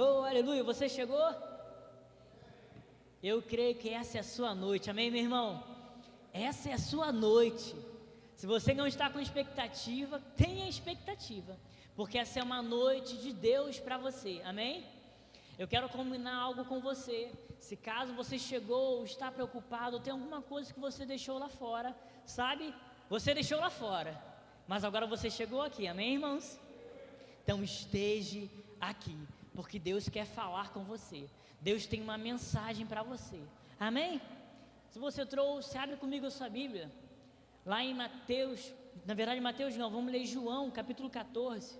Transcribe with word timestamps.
Oh, 0.00 0.22
aleluia, 0.22 0.62
você 0.62 0.88
chegou? 0.88 1.28
Eu 3.20 3.42
creio 3.42 3.74
que 3.74 3.88
essa 3.88 4.18
é 4.18 4.20
a 4.20 4.22
sua 4.22 4.54
noite, 4.54 4.88
amém, 4.88 5.10
meu 5.10 5.20
irmão? 5.20 5.60
Essa 6.32 6.70
é 6.70 6.72
a 6.74 6.78
sua 6.78 7.10
noite. 7.10 7.74
Se 8.36 8.46
você 8.46 8.72
não 8.72 8.86
está 8.86 9.10
com 9.10 9.18
expectativa, 9.18 10.22
tenha 10.36 10.68
expectativa, 10.68 11.58
porque 11.96 12.16
essa 12.16 12.38
é 12.38 12.42
uma 12.44 12.62
noite 12.62 13.16
de 13.16 13.32
Deus 13.32 13.80
para 13.80 13.98
você, 13.98 14.40
amém? 14.44 14.86
Eu 15.58 15.66
quero 15.66 15.88
combinar 15.88 16.36
algo 16.36 16.64
com 16.64 16.78
você. 16.78 17.32
Se 17.58 17.74
caso 17.74 18.12
você 18.12 18.38
chegou, 18.38 19.02
está 19.02 19.32
preocupado, 19.32 19.98
tem 19.98 20.12
alguma 20.12 20.40
coisa 20.40 20.72
que 20.72 20.78
você 20.78 21.04
deixou 21.04 21.38
lá 21.38 21.48
fora, 21.48 21.92
sabe? 22.24 22.72
Você 23.10 23.34
deixou 23.34 23.58
lá 23.58 23.68
fora, 23.68 24.16
mas 24.68 24.84
agora 24.84 25.08
você 25.08 25.28
chegou 25.28 25.60
aqui, 25.60 25.88
amém, 25.88 26.14
irmãos? 26.14 26.56
Então 27.42 27.64
esteja 27.64 28.48
aqui, 28.80 29.18
porque 29.58 29.76
Deus 29.76 30.08
quer 30.08 30.24
falar 30.24 30.72
com 30.72 30.84
você. 30.84 31.28
Deus 31.60 31.84
tem 31.84 32.00
uma 32.00 32.16
mensagem 32.16 32.86
para 32.86 33.02
você, 33.02 33.42
amém? 33.80 34.20
Se 34.88 35.00
você 35.00 35.26
trouxe, 35.26 35.76
abre 35.76 35.96
comigo 35.96 36.26
a 36.26 36.30
sua 36.30 36.48
Bíblia, 36.48 36.88
lá 37.66 37.82
em 37.82 37.92
Mateus, 37.92 38.72
na 39.04 39.14
verdade, 39.14 39.40
Mateus 39.40 39.76
não, 39.76 39.90
vamos 39.90 40.12
ler 40.12 40.24
João, 40.26 40.70
capítulo 40.70 41.10
14. 41.10 41.76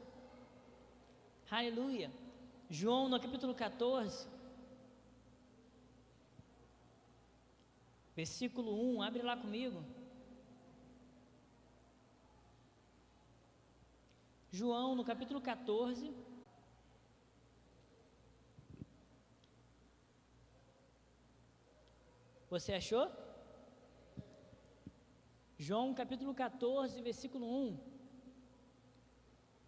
Aleluia. 1.48 2.10
João, 2.68 3.08
no 3.08 3.20
capítulo 3.20 3.54
14, 3.54 4.26
versículo 8.16 8.96
1, 8.96 9.02
abre 9.02 9.22
lá 9.22 9.36
comigo. 9.36 9.84
João, 14.50 14.96
no 14.96 15.04
capítulo 15.04 15.40
14. 15.40 16.27
Você 22.50 22.72
achou? 22.72 23.10
João 25.58 25.92
capítulo 25.92 26.32
14, 26.34 27.02
versículo 27.02 27.46
1. 27.46 27.78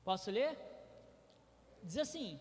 Posso 0.03 0.31
ler? 0.31 0.59
Diz 1.83 1.99
assim: 1.99 2.41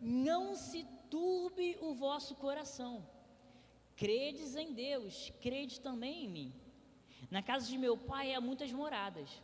não 0.00 0.54
se 0.54 0.84
turbe 1.10 1.76
o 1.80 1.92
vosso 1.94 2.34
coração. 2.36 3.04
Credes 3.96 4.54
em 4.54 4.72
Deus, 4.72 5.32
crede 5.40 5.80
também 5.80 6.24
em 6.24 6.28
mim. 6.28 6.54
Na 7.30 7.42
casa 7.42 7.66
de 7.66 7.76
meu 7.76 7.96
pai 7.96 8.32
há 8.32 8.40
muitas 8.40 8.72
moradas. 8.72 9.42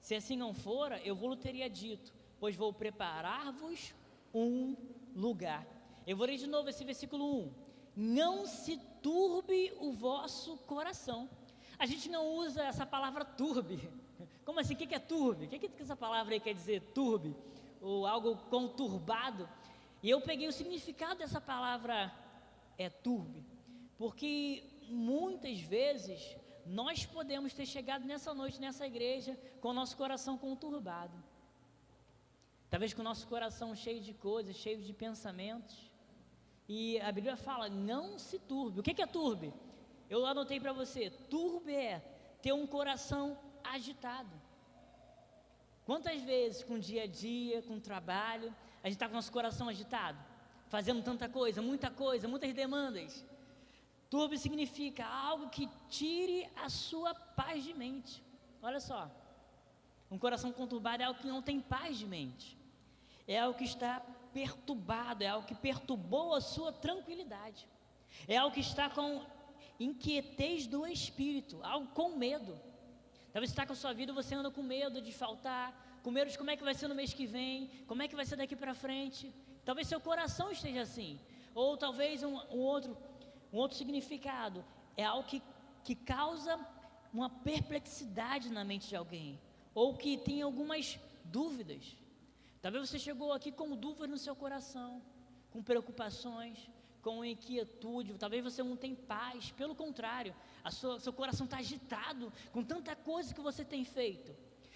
Se 0.00 0.14
assim 0.14 0.36
não 0.36 0.54
fora, 0.54 1.00
eu 1.02 1.16
vou 1.16 1.34
teria 1.36 1.68
dito, 1.68 2.14
pois 2.38 2.54
vou 2.54 2.72
preparar-vos 2.72 3.94
um 4.32 4.76
lugar. 5.14 5.66
Eu 6.06 6.16
vou 6.16 6.26
ler 6.26 6.36
de 6.36 6.46
novo 6.46 6.68
esse 6.68 6.84
versículo 6.84 7.44
1. 7.46 7.67
Não 8.00 8.46
se 8.46 8.76
turbe 9.02 9.72
o 9.80 9.90
vosso 9.90 10.56
coração. 10.58 11.28
A 11.76 11.84
gente 11.84 12.08
não 12.08 12.28
usa 12.36 12.62
essa 12.62 12.86
palavra 12.86 13.24
turbe. 13.24 13.90
Como 14.46 14.60
assim? 14.60 14.74
O 14.74 14.76
que 14.76 14.94
é 14.94 15.00
turbe? 15.00 15.46
O 15.46 15.48
que, 15.48 15.58
que 15.58 15.82
essa 15.82 15.96
palavra 15.96 16.32
aí 16.32 16.38
quer 16.38 16.54
dizer? 16.54 16.80
Turbe? 16.94 17.34
Ou 17.80 18.06
algo 18.06 18.36
conturbado? 18.50 19.48
E 20.00 20.08
eu 20.08 20.20
peguei 20.20 20.46
o 20.46 20.52
significado 20.52 21.18
dessa 21.18 21.40
palavra 21.40 22.14
é 22.78 22.88
turbe, 22.88 23.44
porque 23.98 24.62
muitas 24.88 25.58
vezes 25.58 26.36
nós 26.64 27.04
podemos 27.04 27.52
ter 27.52 27.66
chegado 27.66 28.04
nessa 28.04 28.32
noite 28.32 28.60
nessa 28.60 28.86
igreja 28.86 29.36
com 29.60 29.70
o 29.70 29.72
nosso 29.72 29.96
coração 29.96 30.38
conturbado. 30.38 31.20
Talvez 32.70 32.94
com 32.94 33.00
o 33.00 33.04
nosso 33.04 33.26
coração 33.26 33.74
cheio 33.74 34.00
de 34.00 34.14
coisas, 34.14 34.54
cheio 34.54 34.80
de 34.80 34.92
pensamentos. 34.92 35.87
E 36.68 37.00
a 37.00 37.10
Bíblia 37.10 37.36
fala: 37.36 37.68
não 37.68 38.18
se 38.18 38.38
turbe. 38.38 38.80
O 38.80 38.82
que 38.82 39.00
é 39.00 39.06
turbe? 39.06 39.52
Eu 40.10 40.26
anotei 40.26 40.60
para 40.60 40.72
você: 40.72 41.10
turbe 41.10 41.74
é 41.74 42.00
ter 42.42 42.52
um 42.52 42.66
coração 42.66 43.38
agitado. 43.64 44.30
Quantas 45.84 46.20
vezes 46.20 46.62
com 46.62 46.74
o 46.74 46.78
dia 46.78 47.04
a 47.04 47.06
dia, 47.06 47.62
com 47.62 47.76
o 47.76 47.80
trabalho, 47.80 48.54
a 48.82 48.88
gente 48.88 48.96
está 48.96 49.08
com 49.08 49.14
nosso 49.14 49.32
coração 49.32 49.68
agitado, 49.70 50.18
fazendo 50.66 51.02
tanta 51.02 51.28
coisa, 51.28 51.62
muita 51.62 51.90
coisa, 51.90 52.28
muitas 52.28 52.52
demandas. 52.52 53.24
Turbo 54.10 54.36
significa 54.36 55.06
algo 55.06 55.48
que 55.48 55.68
tire 55.88 56.46
a 56.56 56.68
sua 56.68 57.14
paz 57.14 57.64
de 57.64 57.72
mente. 57.72 58.22
Olha 58.62 58.80
só, 58.80 59.10
um 60.10 60.18
coração 60.18 60.52
conturbado 60.52 61.02
é 61.02 61.06
algo 61.06 61.20
que 61.20 61.26
não 61.26 61.40
tem 61.40 61.60
paz 61.60 61.98
de 61.98 62.06
mente, 62.06 62.56
é 63.26 63.38
algo 63.38 63.56
que 63.56 63.64
está 63.64 64.02
perturbado, 64.38 65.24
é 65.24 65.26
algo 65.26 65.46
que 65.46 65.54
perturbou 65.54 66.32
a 66.32 66.40
sua 66.40 66.70
tranquilidade, 66.72 67.66
é 68.28 68.36
algo 68.36 68.54
que 68.54 68.60
está 68.60 68.88
com 68.88 69.24
inquietez 69.80 70.66
do 70.68 70.86
espírito, 70.86 71.58
algo 71.62 71.88
com 71.88 72.16
medo. 72.16 72.56
Talvez 73.32 73.50
está 73.50 73.66
com 73.66 73.72
a 73.72 73.76
sua 73.76 73.92
vida 73.92 74.12
você 74.12 74.36
anda 74.36 74.50
com 74.50 74.62
medo 74.62 75.02
de 75.02 75.12
faltar, 75.12 76.00
com 76.04 76.10
medo 76.12 76.30
de 76.30 76.38
como 76.38 76.50
é 76.50 76.56
que 76.56 76.62
vai 76.62 76.74
ser 76.74 76.86
no 76.86 76.94
mês 76.94 77.12
que 77.12 77.26
vem, 77.26 77.68
como 77.88 78.00
é 78.02 78.06
que 78.06 78.14
vai 78.14 78.24
ser 78.24 78.36
daqui 78.36 78.54
para 78.54 78.74
frente. 78.74 79.34
Talvez 79.64 79.88
seu 79.88 80.00
coração 80.00 80.52
esteja 80.52 80.82
assim, 80.82 81.18
ou 81.52 81.76
talvez 81.76 82.22
um, 82.22 82.36
um, 82.56 82.60
outro, 82.60 82.96
um 83.52 83.58
outro 83.58 83.76
significado 83.76 84.64
é 84.96 85.04
algo 85.04 85.28
que, 85.28 85.42
que 85.82 85.96
causa 85.96 86.58
uma 87.12 87.28
perplexidade 87.28 88.50
na 88.50 88.64
mente 88.64 88.88
de 88.88 88.94
alguém, 88.94 89.40
ou 89.74 89.96
que 89.96 90.16
tem 90.16 90.42
algumas 90.42 90.98
dúvidas. 91.24 91.96
Talvez 92.60 92.88
você 92.88 92.98
chegou 92.98 93.32
aqui 93.32 93.52
com 93.52 93.76
dúvidas 93.76 94.10
no 94.10 94.18
seu 94.18 94.34
coração, 94.34 95.02
com 95.50 95.62
preocupações, 95.62 96.68
com 97.00 97.24
inquietude, 97.24 98.18
talvez 98.18 98.42
você 98.42 98.62
não 98.62 98.76
tenha 98.76 98.96
paz, 98.96 99.52
pelo 99.52 99.74
contrário, 99.74 100.34
a 100.64 100.70
sua, 100.70 100.98
seu 100.98 101.12
coração 101.12 101.44
está 101.44 101.58
agitado 101.58 102.32
com 102.52 102.62
tanta 102.62 102.94
coisa 102.96 103.32
que 103.32 103.40
você 103.40 103.64
tem 103.64 103.84
feito. 103.84 104.34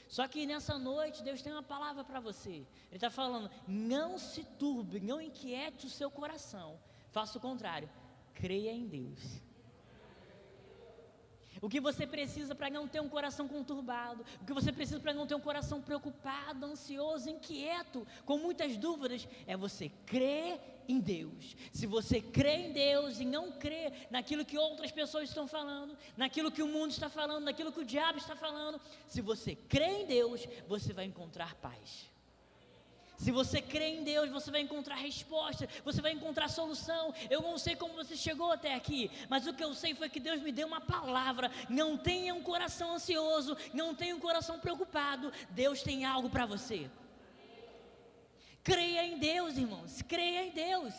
Só 0.08 0.28
que 0.28 0.46
nessa 0.46 0.78
noite 0.78 1.22
Deus 1.22 1.42
tem 1.42 1.52
uma 1.52 1.62
palavra 1.62 2.04
para 2.04 2.20
você. 2.20 2.50
Ele 2.50 2.66
está 2.92 3.10
falando: 3.10 3.50
não 3.66 4.18
se 4.18 4.44
turbe, 4.44 5.00
não 5.00 5.20
inquiete 5.20 5.86
o 5.86 5.90
seu 5.90 6.10
coração. 6.10 6.78
Faça 7.10 7.38
o 7.38 7.40
contrário, 7.40 7.88
creia 8.34 8.72
em 8.72 8.86
Deus. 8.86 9.42
O 11.62 11.68
que 11.68 11.80
você 11.80 12.04
precisa 12.04 12.56
para 12.56 12.68
não 12.68 12.88
ter 12.88 13.00
um 13.00 13.08
coração 13.08 13.46
conturbado, 13.46 14.24
o 14.42 14.44
que 14.44 14.52
você 14.52 14.72
precisa 14.72 14.98
para 14.98 15.14
não 15.14 15.28
ter 15.28 15.36
um 15.36 15.40
coração 15.40 15.80
preocupado, 15.80 16.66
ansioso, 16.66 17.30
inquieto, 17.30 18.04
com 18.26 18.36
muitas 18.36 18.76
dúvidas, 18.76 19.28
é 19.46 19.56
você 19.56 19.88
crer 20.04 20.60
em 20.88 20.98
Deus. 20.98 21.56
Se 21.72 21.86
você 21.86 22.20
crê 22.20 22.66
em 22.66 22.72
Deus 22.72 23.20
e 23.20 23.24
não 23.24 23.52
crê 23.52 23.92
naquilo 24.10 24.44
que 24.44 24.58
outras 24.58 24.90
pessoas 24.90 25.28
estão 25.28 25.46
falando, 25.46 25.96
naquilo 26.16 26.50
que 26.50 26.64
o 26.64 26.66
mundo 26.68 26.90
está 26.90 27.08
falando, 27.08 27.44
naquilo 27.44 27.70
que 27.70 27.80
o 27.80 27.84
diabo 27.84 28.18
está 28.18 28.34
falando, 28.34 28.80
se 29.06 29.20
você 29.20 29.54
crê 29.54 30.02
em 30.02 30.06
Deus, 30.06 30.48
você 30.66 30.92
vai 30.92 31.04
encontrar 31.04 31.54
paz. 31.54 32.11
Se 33.22 33.30
você 33.30 33.62
crê 33.62 33.90
em 33.90 34.02
Deus, 34.02 34.28
você 34.30 34.50
vai 34.50 34.62
encontrar 34.62 34.96
resposta, 34.96 35.68
você 35.84 36.00
vai 36.02 36.10
encontrar 36.10 36.48
solução. 36.48 37.14
Eu 37.30 37.40
não 37.40 37.56
sei 37.56 37.76
como 37.76 37.94
você 37.94 38.16
chegou 38.16 38.50
até 38.50 38.74
aqui, 38.74 39.08
mas 39.28 39.46
o 39.46 39.54
que 39.54 39.62
eu 39.62 39.72
sei 39.74 39.94
foi 39.94 40.08
que 40.08 40.18
Deus 40.18 40.42
me 40.42 40.50
deu 40.50 40.66
uma 40.66 40.80
palavra. 40.80 41.48
Não 41.68 41.96
tenha 41.96 42.34
um 42.34 42.42
coração 42.42 42.94
ansioso, 42.94 43.56
não 43.72 43.94
tenha 43.94 44.16
um 44.16 44.18
coração 44.18 44.58
preocupado. 44.58 45.32
Deus 45.50 45.84
tem 45.84 46.04
algo 46.04 46.28
para 46.28 46.46
você. 46.46 46.90
Creia 48.64 49.04
em 49.06 49.16
Deus, 49.16 49.56
irmãos, 49.56 50.02
creia 50.02 50.44
em 50.44 50.50
Deus. 50.50 50.92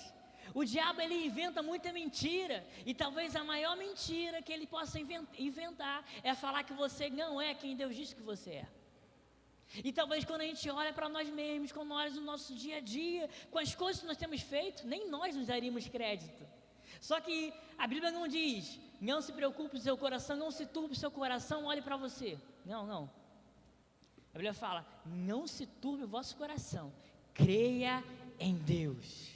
O 0.53 0.63
diabo 0.63 1.01
ele 1.01 1.25
inventa 1.25 1.61
muita 1.61 1.91
mentira, 1.91 2.65
e 2.85 2.93
talvez 2.93 3.35
a 3.35 3.43
maior 3.43 3.75
mentira 3.75 4.41
que 4.41 4.53
ele 4.53 4.65
possa 4.65 4.97
inventar 5.37 6.05
é 6.23 6.33
falar 6.33 6.63
que 6.63 6.71
você 6.73 7.09
não 7.09 7.41
é 7.41 7.53
quem 7.53 7.75
Deus 7.75 7.93
diz 7.93 8.13
que 8.13 8.21
você 8.21 8.51
é. 8.51 8.82
E 9.83 9.91
talvez 9.91 10.25
quando 10.25 10.41
a 10.41 10.45
gente 10.45 10.69
olha 10.69 10.93
para 10.93 11.09
nós 11.09 11.29
mesmos, 11.29 11.71
quando 11.71 11.87
nós 11.87 12.15
no 12.15 12.21
nosso 12.21 12.53
dia 12.53 12.77
a 12.77 12.79
dia, 12.79 13.29
com 13.49 13.57
as 13.57 13.73
coisas 13.73 14.01
que 14.01 14.07
nós 14.07 14.17
temos 14.17 14.41
feito, 14.41 14.85
nem 14.85 15.09
nós 15.09 15.35
nos 15.35 15.47
daríamos 15.47 15.87
crédito. 15.87 16.45
Só 16.99 17.19
que 17.19 17.53
a 17.77 17.87
Bíblia 17.87 18.11
não 18.11 18.27
diz, 18.27 18.79
não 19.01 19.21
se 19.21 19.31
preocupe 19.33 19.79
seu 19.79 19.97
coração, 19.97 20.35
não 20.35 20.51
se 20.51 20.65
turbe 20.65 20.93
o 20.93 20.97
seu 20.97 21.09
coração, 21.09 21.65
olhe 21.65 21.81
para 21.81 21.97
você. 21.97 22.37
Não, 22.65 22.85
não. 22.85 23.09
A 24.33 24.37
Bíblia 24.37 24.53
fala, 24.53 24.85
não 25.05 25.47
se 25.47 25.65
turbe 25.65 26.03
o 26.03 26.07
vosso 26.07 26.35
coração, 26.35 26.93
creia 27.33 28.03
em 28.39 28.55
Deus. 28.55 29.33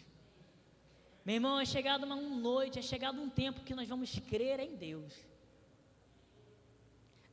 Meu 1.25 1.35
irmão, 1.35 1.59
é 1.59 1.65
chegado 1.65 2.05
uma 2.05 2.15
noite, 2.15 2.79
é 2.79 2.81
chegado 2.81 3.21
um 3.21 3.29
tempo 3.29 3.63
que 3.63 3.75
nós 3.75 3.87
vamos 3.87 4.17
crer 4.19 4.59
em 4.59 4.75
Deus. 4.75 5.13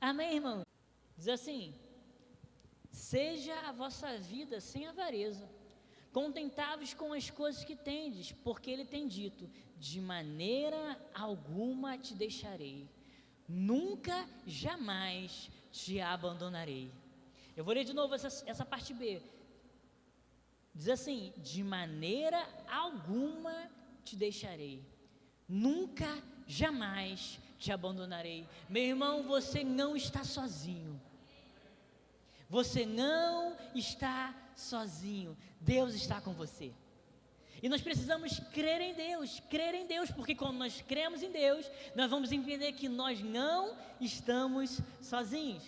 Amém, 0.00 0.34
irmão? 0.34 0.66
Diz 1.16 1.28
assim: 1.28 1.72
seja 2.94 3.52
a 3.68 3.72
vossa 3.72 4.16
vida 4.18 4.60
sem 4.60 4.86
avareza, 4.86 5.50
contentáveis 6.12 6.94
com 6.94 7.12
as 7.12 7.28
coisas 7.28 7.64
que 7.64 7.74
tendes, 7.74 8.30
porque 8.30 8.70
Ele 8.70 8.84
tem 8.84 9.08
dito: 9.08 9.50
de 9.76 10.00
maneira 10.00 10.98
alguma 11.12 11.98
te 11.98 12.14
deixarei, 12.14 12.88
nunca, 13.48 14.28
jamais 14.46 15.50
te 15.72 16.00
abandonarei. 16.00 16.92
Eu 17.56 17.64
vou 17.64 17.74
ler 17.74 17.84
de 17.84 17.92
novo 17.92 18.14
essa, 18.14 18.28
essa 18.48 18.64
parte 18.64 18.94
B. 18.94 19.20
Diz 20.72 20.88
assim: 20.88 21.32
de 21.38 21.64
maneira 21.64 22.48
alguma 22.68 23.68
te 24.04 24.14
deixarei, 24.14 24.84
nunca, 25.48 26.22
jamais 26.46 27.40
te 27.58 27.72
abandonarei. 27.72 28.48
Meu 28.68 28.84
irmão, 28.84 29.24
você 29.24 29.64
não 29.64 29.96
está 29.96 30.22
sozinho. 30.22 30.93
Você 32.54 32.86
não 32.86 33.56
está 33.74 34.32
sozinho. 34.54 35.36
Deus 35.60 35.92
está 35.92 36.20
com 36.20 36.32
você. 36.32 36.72
E 37.60 37.68
nós 37.68 37.82
precisamos 37.82 38.38
crer 38.52 38.80
em 38.80 38.94
Deus, 38.94 39.42
crer 39.50 39.74
em 39.74 39.88
Deus, 39.88 40.08
porque 40.12 40.36
quando 40.36 40.58
nós 40.58 40.80
cremos 40.80 41.20
em 41.20 41.32
Deus, 41.32 41.68
nós 41.96 42.08
vamos 42.08 42.30
entender 42.30 42.70
que 42.74 42.88
nós 42.88 43.20
não 43.20 43.76
estamos 44.00 44.80
sozinhos. 45.00 45.64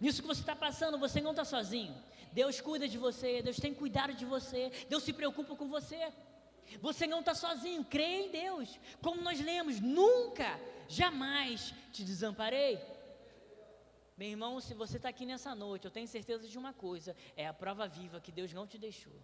Nisso 0.00 0.22
que 0.22 0.28
você 0.28 0.42
está 0.42 0.54
passando, 0.54 1.00
você 1.00 1.20
não 1.20 1.32
está 1.32 1.44
sozinho. 1.44 1.96
Deus 2.32 2.60
cuida 2.60 2.86
de 2.86 2.96
você, 2.96 3.42
Deus 3.42 3.56
tem 3.56 3.74
cuidado 3.74 4.14
de 4.14 4.24
você, 4.24 4.70
Deus 4.88 5.02
se 5.02 5.12
preocupa 5.12 5.56
com 5.56 5.66
você. 5.66 6.12
Você 6.80 7.08
não 7.08 7.18
está 7.18 7.34
sozinho, 7.34 7.82
crê 7.82 8.26
em 8.26 8.30
Deus. 8.30 8.78
Como 9.02 9.20
nós 9.20 9.40
lemos, 9.40 9.80
nunca, 9.80 10.60
jamais 10.88 11.74
te 11.92 12.04
desamparei. 12.04 12.78
Meu 14.20 14.28
irmão, 14.28 14.60
se 14.60 14.74
você 14.74 14.98
está 14.98 15.08
aqui 15.08 15.24
nessa 15.24 15.54
noite, 15.54 15.86
eu 15.86 15.90
tenho 15.90 16.06
certeza 16.06 16.46
de 16.46 16.58
uma 16.58 16.74
coisa: 16.74 17.16
é 17.34 17.46
a 17.46 17.54
prova 17.54 17.88
viva 17.88 18.20
que 18.20 18.30
Deus 18.30 18.52
não 18.52 18.66
te 18.66 18.76
deixou. 18.76 19.18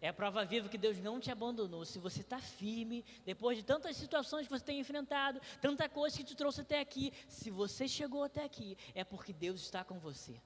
É 0.00 0.06
a 0.10 0.12
prova 0.12 0.44
viva 0.44 0.68
que 0.68 0.78
Deus 0.78 0.98
não 1.00 1.18
te 1.18 1.28
abandonou. 1.28 1.84
Se 1.84 1.98
você 1.98 2.20
está 2.20 2.38
firme, 2.38 3.04
depois 3.24 3.58
de 3.58 3.64
tantas 3.64 3.96
situações 3.96 4.46
que 4.46 4.52
você 4.56 4.64
tem 4.64 4.78
enfrentado, 4.78 5.40
tanta 5.60 5.88
coisa 5.88 6.16
que 6.16 6.22
te 6.22 6.36
trouxe 6.36 6.60
até 6.60 6.78
aqui, 6.78 7.12
se 7.26 7.50
você 7.50 7.88
chegou 7.88 8.22
até 8.22 8.44
aqui, 8.44 8.78
é 8.94 9.02
porque 9.02 9.32
Deus 9.32 9.62
está 9.62 9.82
com 9.82 9.98
você. 9.98 10.40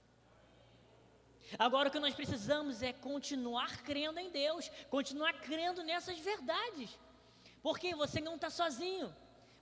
Agora 1.58 1.90
o 1.90 1.92
que 1.92 2.00
nós 2.00 2.14
precisamos 2.14 2.82
é 2.82 2.94
continuar 2.94 3.82
crendo 3.82 4.18
em 4.20 4.30
Deus, 4.30 4.70
continuar 4.88 5.34
crendo 5.34 5.82
nessas 5.82 6.18
verdades, 6.18 6.98
porque 7.62 7.94
você 7.94 8.22
não 8.22 8.36
está 8.36 8.48
sozinho, 8.48 9.14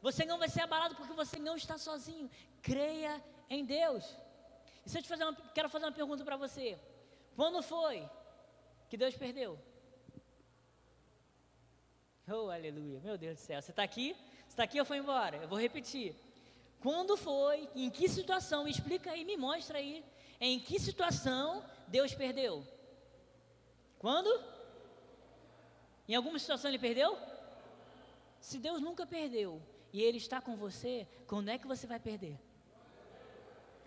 você 0.06 0.24
não 0.24 0.38
vai 0.38 0.48
ser 0.48 0.60
abalado 0.60 0.94
porque 0.94 1.12
você 1.12 1.36
não 1.36 1.56
está 1.56 1.76
sozinho. 1.76 2.30
Creia 2.62 3.20
em 3.50 3.64
Deus. 3.64 4.04
E 4.84 4.88
se 4.88 4.96
eu 4.96 5.02
te 5.02 5.08
fazer 5.08 5.24
uma, 5.24 5.34
quero 5.52 5.68
fazer 5.68 5.84
uma 5.84 5.90
pergunta 6.00 6.24
para 6.24 6.36
você: 6.36 6.78
quando 7.34 7.60
foi 7.60 8.08
que 8.88 8.96
Deus 8.96 9.16
perdeu? 9.16 9.58
Oh, 12.28 12.50
aleluia, 12.50 13.00
meu 13.00 13.18
Deus 13.18 13.34
do 13.38 13.40
céu. 13.40 13.60
Você 13.60 13.72
está 13.72 13.82
aqui? 13.82 14.14
Você 14.42 14.50
está 14.50 14.62
aqui 14.62 14.78
ou 14.78 14.86
foi 14.86 14.98
embora? 14.98 15.38
Eu 15.38 15.48
vou 15.48 15.58
repetir. 15.58 16.14
Quando 16.78 17.16
foi? 17.16 17.68
Em 17.74 17.90
que 17.90 18.08
situação? 18.08 18.62
Me 18.62 18.70
explica 18.70 19.10
aí, 19.10 19.24
me 19.24 19.36
mostra 19.36 19.78
aí. 19.78 20.04
Em 20.40 20.60
que 20.60 20.78
situação 20.78 21.64
Deus 21.88 22.14
perdeu? 22.14 22.64
Quando? 23.98 24.30
Em 26.06 26.14
alguma 26.14 26.38
situação 26.38 26.70
ele 26.70 26.78
perdeu? 26.78 27.18
Se 28.38 28.60
Deus 28.60 28.80
nunca 28.80 29.04
perdeu 29.04 29.60
e 29.96 30.02
Ele 30.02 30.18
está 30.18 30.42
com 30.42 30.54
você, 30.54 31.06
quando 31.26 31.48
é 31.48 31.56
que 31.56 31.66
você 31.66 31.86
vai 31.86 31.98
perder? 31.98 32.38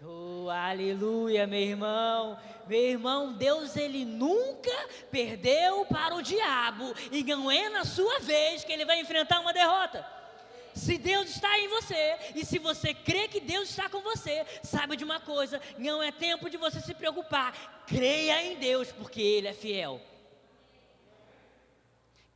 Oh, 0.04 0.50
aleluia, 0.50 1.46
meu 1.46 1.60
irmão. 1.60 2.40
Meu 2.68 2.82
irmão, 2.82 3.34
Deus 3.34 3.78
ele 3.78 4.06
nunca 4.06 4.76
perdeu 5.12 5.86
para 5.86 6.16
o 6.16 6.24
diabo 6.24 6.96
e 7.12 7.24
não 7.24 7.52
é 7.52 7.70
na 7.70 7.86
sua 7.86 8.20
vez 8.22 8.64
que 8.64 8.74
ele 8.74 8.86
vai 8.86 9.00
enfrentar 9.00 9.40
uma 9.40 9.54
derrota. 9.54 10.04
Se 10.74 10.98
Deus 10.98 11.30
está 11.30 11.60
em 11.60 11.68
você 11.68 12.18
e 12.34 12.44
se 12.44 12.58
você 12.58 12.92
crê 12.92 13.28
que 13.28 13.40
Deus 13.40 13.70
está 13.70 13.88
com 13.88 14.02
você, 14.02 14.48
saiba 14.64 14.98
de 14.98 15.04
uma 15.04 15.20
coisa: 15.20 15.62
não 15.78 16.02
é 16.02 16.12
tempo 16.12 16.50
de 16.50 16.58
você 16.58 16.82
se 16.82 16.96
preocupar. 16.96 17.84
Creia 17.86 18.44
em 18.46 18.56
Deus, 18.56 18.92
porque 18.92 19.22
Ele 19.22 19.48
é 19.48 19.54
fiel. 19.54 20.02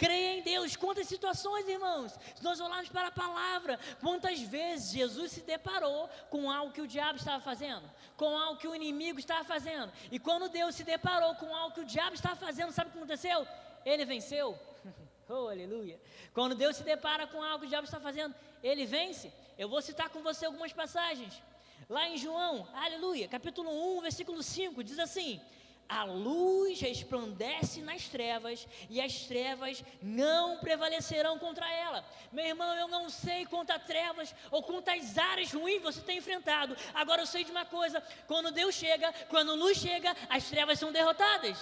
Creia 0.04 0.38
em 0.38 0.42
Deus. 0.42 0.76
Quantas 0.76 1.08
situações, 1.08 1.66
irmãos, 1.66 2.12
se 2.36 2.44
nós 2.44 2.60
olharmos 2.60 2.90
para 2.90 3.08
a 3.08 3.12
palavra, 3.12 3.80
quantas 4.02 4.42
vezes 4.42 4.92
Jesus 4.92 5.32
se 5.32 5.42
deparou 5.42 6.10
com 6.30 6.52
algo 6.52 6.74
que 6.74 6.82
o 6.82 6.88
diabo 6.88 7.18
estava 7.18 7.42
fazendo, 7.42 7.90
com 8.18 8.38
algo 8.38 8.60
que 8.60 8.68
o 8.68 8.76
inimigo 8.76 9.18
estava 9.18 9.46
fazendo. 9.46 9.90
E 10.12 10.20
quando 10.20 10.50
Deus 10.50 10.76
se 10.76 10.84
deparou 10.84 11.36
com 11.36 11.56
algo 11.56 11.74
que 11.74 11.80
o 11.80 11.86
diabo 11.86 12.16
estava 12.16 12.36
fazendo, 12.36 12.74
sabe 12.74 12.90
o 12.90 12.92
que 12.92 12.98
aconteceu? 12.98 13.48
Ele 13.86 14.04
venceu. 14.04 14.60
Oh, 15.30 15.48
aleluia. 15.48 15.98
Quando 16.34 16.54
Deus 16.54 16.76
se 16.76 16.84
depara 16.84 17.26
com 17.26 17.42
algo 17.42 17.62
que 17.62 17.66
o 17.66 17.70
diabo 17.70 17.86
está 17.86 17.98
fazendo, 17.98 18.36
ele 18.62 18.86
vence. 18.86 19.32
Eu 19.58 19.70
vou 19.70 19.82
citar 19.82 20.10
com 20.10 20.22
você 20.22 20.46
algumas 20.46 20.74
passagens. 20.74 21.42
Lá 21.90 22.10
em 22.10 22.18
João, 22.18 22.68
aleluia, 22.74 23.26
capítulo 23.30 23.98
1, 23.98 24.02
versículo 24.02 24.44
5, 24.44 24.84
diz 24.84 25.00
assim: 25.00 25.42
A 25.88 26.04
luz 26.06 26.80
resplandece 26.80 27.82
nas 27.82 28.08
trevas 28.08 28.68
e 28.90 29.00
as 29.00 29.26
trevas 29.26 29.84
não 30.02 30.58
prevalecerão 30.58 31.38
contra 31.38 31.72
ela. 31.72 32.04
Meu 32.32 32.46
irmão, 32.46 32.74
eu 32.76 32.88
não 32.88 33.10
sei 33.10 33.46
quantas 33.46 33.84
trevas 33.84 34.34
ou 34.50 34.64
quantas 34.64 35.18
áreas 35.18 35.52
ruins 35.52 35.82
você 35.82 36.02
tem 36.02 36.18
enfrentado. 36.18 36.76
Agora 36.94 37.22
eu 37.22 37.28
sei 37.28 37.44
de 37.44 37.52
uma 37.52 37.66
coisa: 37.66 38.02
quando 38.28 38.52
Deus 38.52 38.74
chega, 38.76 39.14
quando 39.30 39.52
a 39.52 39.56
luz 39.56 39.78
chega, 39.78 40.16
as 40.30 40.50
trevas 40.50 40.80
são 40.80 40.92
derrotadas. 40.92 41.58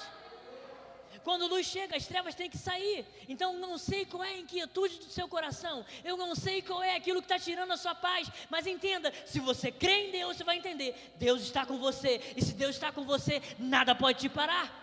Quando 1.24 1.48
luz 1.48 1.68
chega, 1.68 1.96
as 1.96 2.08
trevas 2.08 2.34
têm 2.34 2.50
que 2.50 2.58
sair. 2.58 3.06
Então, 3.28 3.54
não 3.54 3.78
sei 3.78 4.06
qual 4.06 4.24
é 4.24 4.30
a 4.30 4.38
inquietude 4.38 4.98
do 4.98 5.06
seu 5.06 5.28
coração. 5.28 5.86
Eu 6.04 6.18
não 6.18 6.34
sei 6.34 6.62
qual 6.62 6.82
é 6.82 6.96
aquilo 6.96 7.22
que 7.22 7.26
está 7.26 7.38
tirando 7.38 7.72
a 7.72 7.78
sua 7.78 7.94
paz. 7.94 8.28
Mas 8.50 8.66
entenda: 8.66 9.14
se 9.26 9.40
você 9.40 9.72
crê 9.72 10.08
em 10.08 10.12
Deus, 10.12 10.38
você 10.38 10.44
vai 10.44 10.58
entender. 10.58 11.14
Deus 11.18 11.42
está 11.42 11.66
com 11.66 11.78
você. 11.78 12.22
E 12.36 12.44
se 12.44 12.54
Deus 12.54 12.76
está 12.76 12.92
com 12.92 13.04
você, 13.04 13.42
nada 13.60 13.94
pode 13.94 14.20
te 14.20 14.30
parar. 14.30 14.80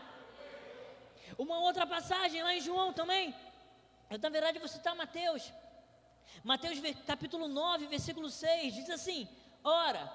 Uma 1.37 1.59
outra 1.61 1.87
passagem 1.87 2.43
lá 2.43 2.55
em 2.55 2.61
João 2.61 2.93
também. 2.93 3.35
Eu, 4.11 4.19
na 4.19 4.29
verdade, 4.29 4.59
vou 4.59 4.69
citar 4.69 4.95
Mateus. 4.95 5.53
Mateus 6.45 6.79
capítulo 7.07 7.49
9, 7.49 7.87
versículo 7.87 8.31
6, 8.31 8.75
diz 8.75 8.91
assim: 8.91 9.29
Ora, 9.65 10.13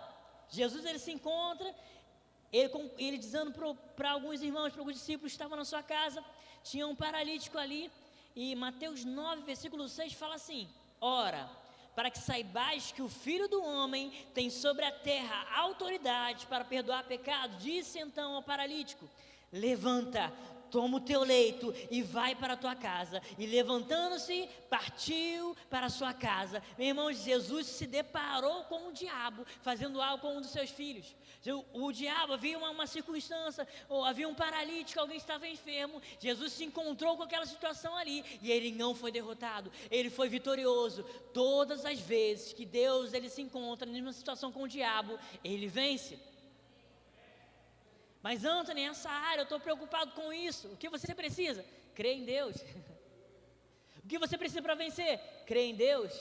Jesus 0.49 0.85
ele 0.85 0.99
se 0.99 1.11
encontra 1.11 1.73
ele, 2.53 2.91
ele 2.99 3.17
dizendo 3.17 3.51
para 3.95 4.11
alguns 4.11 4.41
irmãos, 4.43 4.71
para 4.71 4.81
alguns 4.81 4.95
discípulos 4.95 5.31
que 5.31 5.35
estavam 5.35 5.57
na 5.57 5.65
sua 5.65 5.81
casa, 5.81 6.23
tinha 6.63 6.87
um 6.87 6.95
paralítico 6.95 7.57
ali, 7.57 7.91
e 8.35 8.55
Mateus 8.55 9.03
9, 9.03 9.41
versículo 9.41 9.89
6 9.89 10.13
fala 10.13 10.35
assim: 10.35 10.69
Ora, 11.01 11.49
para 11.95 12.11
que 12.11 12.19
saibais 12.19 12.91
que 12.91 13.01
o 13.01 13.09
Filho 13.09 13.47
do 13.47 13.63
Homem 13.63 14.11
tem 14.33 14.49
sobre 14.49 14.85
a 14.85 14.91
terra 14.91 15.47
autoridade 15.55 16.45
para 16.47 16.63
perdoar 16.63 17.03
pecado, 17.03 17.57
disse 17.57 17.99
então 17.99 18.35
ao 18.35 18.43
paralítico: 18.43 19.09
Levanta, 19.51 20.31
toma 20.73 20.97
o 20.97 21.01
teu 21.01 21.23
leito 21.23 21.71
e 21.91 22.01
vai 22.01 22.33
para 22.33 22.53
a 22.53 22.57
tua 22.57 22.75
casa. 22.75 23.21
E 23.37 23.45
levantando-se, 23.45 24.49
partiu 24.71 25.55
para 25.69 25.85
a 25.85 25.89
sua 25.89 26.13
casa. 26.13 26.63
Meu 26.79 26.87
irmão, 26.87 27.13
Jesus 27.13 27.67
se 27.67 27.85
deparou 27.85 28.63
com 28.63 28.87
o 28.87 28.91
diabo, 28.91 29.45
fazendo 29.61 30.01
algo 30.01 30.23
com 30.23 30.35
um 30.35 30.41
dos 30.41 30.49
seus 30.49 30.71
filhos. 30.71 31.15
O, 31.73 31.85
o 31.85 31.91
diabo 31.91 32.33
havia 32.33 32.57
uma, 32.57 32.71
uma 32.71 32.87
circunstância, 32.87 33.67
ou 33.87 34.03
havia 34.03 34.27
um 34.27 34.33
paralítico, 34.33 34.99
alguém 34.99 35.17
estava 35.17 35.47
enfermo. 35.47 36.01
Jesus 36.19 36.53
se 36.53 36.63
encontrou 36.63 37.15
com 37.17 37.23
aquela 37.23 37.45
situação 37.45 37.95
ali 37.95 38.25
e 38.41 38.51
ele 38.51 38.71
não 38.71 38.95
foi 38.95 39.11
derrotado, 39.11 39.71
ele 39.91 40.09
foi 40.09 40.27
vitorioso. 40.27 41.03
Todas 41.33 41.85
as 41.85 41.99
vezes 41.99 42.51
que 42.51 42.65
Deus 42.65 43.13
ele 43.13 43.29
se 43.29 43.43
encontra 43.43 43.85
numa 43.85 44.11
situação 44.11 44.51
com 44.51 44.63
o 44.63 44.67
diabo, 44.67 45.19
ele 45.43 45.67
vence. 45.67 46.32
Mas 48.23 48.45
Anthony, 48.45 48.87
nessa 48.87 49.09
área 49.09 49.41
eu 49.41 49.43
estou 49.43 49.59
preocupado 49.59 50.13
com 50.13 50.31
isso. 50.31 50.69
O 50.69 50.77
que 50.77 50.87
você 50.87 51.13
precisa? 51.13 51.63
Crer 51.93 52.15
em 52.15 52.23
Deus. 52.23 52.55
o 54.01 54.07
que 54.07 54.17
você 54.17 54.37
precisa 54.37 54.61
para 54.61 54.75
vencer? 54.75 55.19
Crer 55.45 55.65
em 55.65 55.75
Deus. 55.75 56.13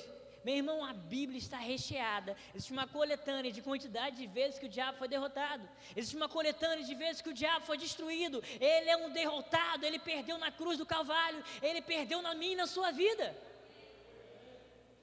Meu 0.45 0.57
irmão, 0.57 0.85
a 0.85 0.93
Bíblia 0.93 1.39
está 1.39 1.59
recheada. 1.59 2.37
Existe 2.53 2.73
uma 2.73 2.89
coletânea 2.89 3.53
de 3.53 3.63
quantidade 3.63 4.17
de 4.17 4.27
vezes 4.27 4.59
que 4.59 4.67
o 4.67 4.69
diabo 4.69 4.99
foi 4.99 5.07
derrotado. 5.07 5.69
Existe 5.95 6.17
uma 6.17 6.29
coletânea 6.29 6.85
de 6.85 6.95
vezes 6.97 7.23
que 7.23 7.29
o 7.29 7.33
diabo 7.33 7.65
foi 7.65 7.79
destruído. 7.79 8.43
Ele 8.61 8.91
é 8.91 8.97
um 8.97 9.11
derrotado, 9.11 9.87
ele 9.87 10.01
perdeu 10.01 10.37
na 10.39 10.51
cruz 10.51 10.79
do 10.79 10.85
Calvário, 10.85 11.45
ele 11.63 11.81
perdeu 11.81 12.21
na 12.21 12.35
minha 12.35 12.55
e 12.55 12.57
na 12.57 12.67
sua 12.67 12.91
vida. 12.91 13.33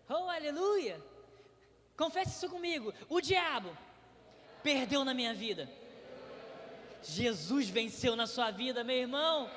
Oh, 0.10 0.27
aleluia! 0.27 1.01
Confesse 1.96 2.32
isso 2.32 2.50
comigo. 2.50 2.94
O 3.08 3.22
diabo 3.22 3.75
perdeu 4.62 5.06
na 5.06 5.13
minha 5.13 5.34
vida. 5.34 5.79
Jesus 7.03 7.70
venceu 7.70 8.15
na 8.15 8.27
sua 8.27 8.51
vida, 8.51 8.84
meu 8.84 8.96
irmão. 8.96 9.50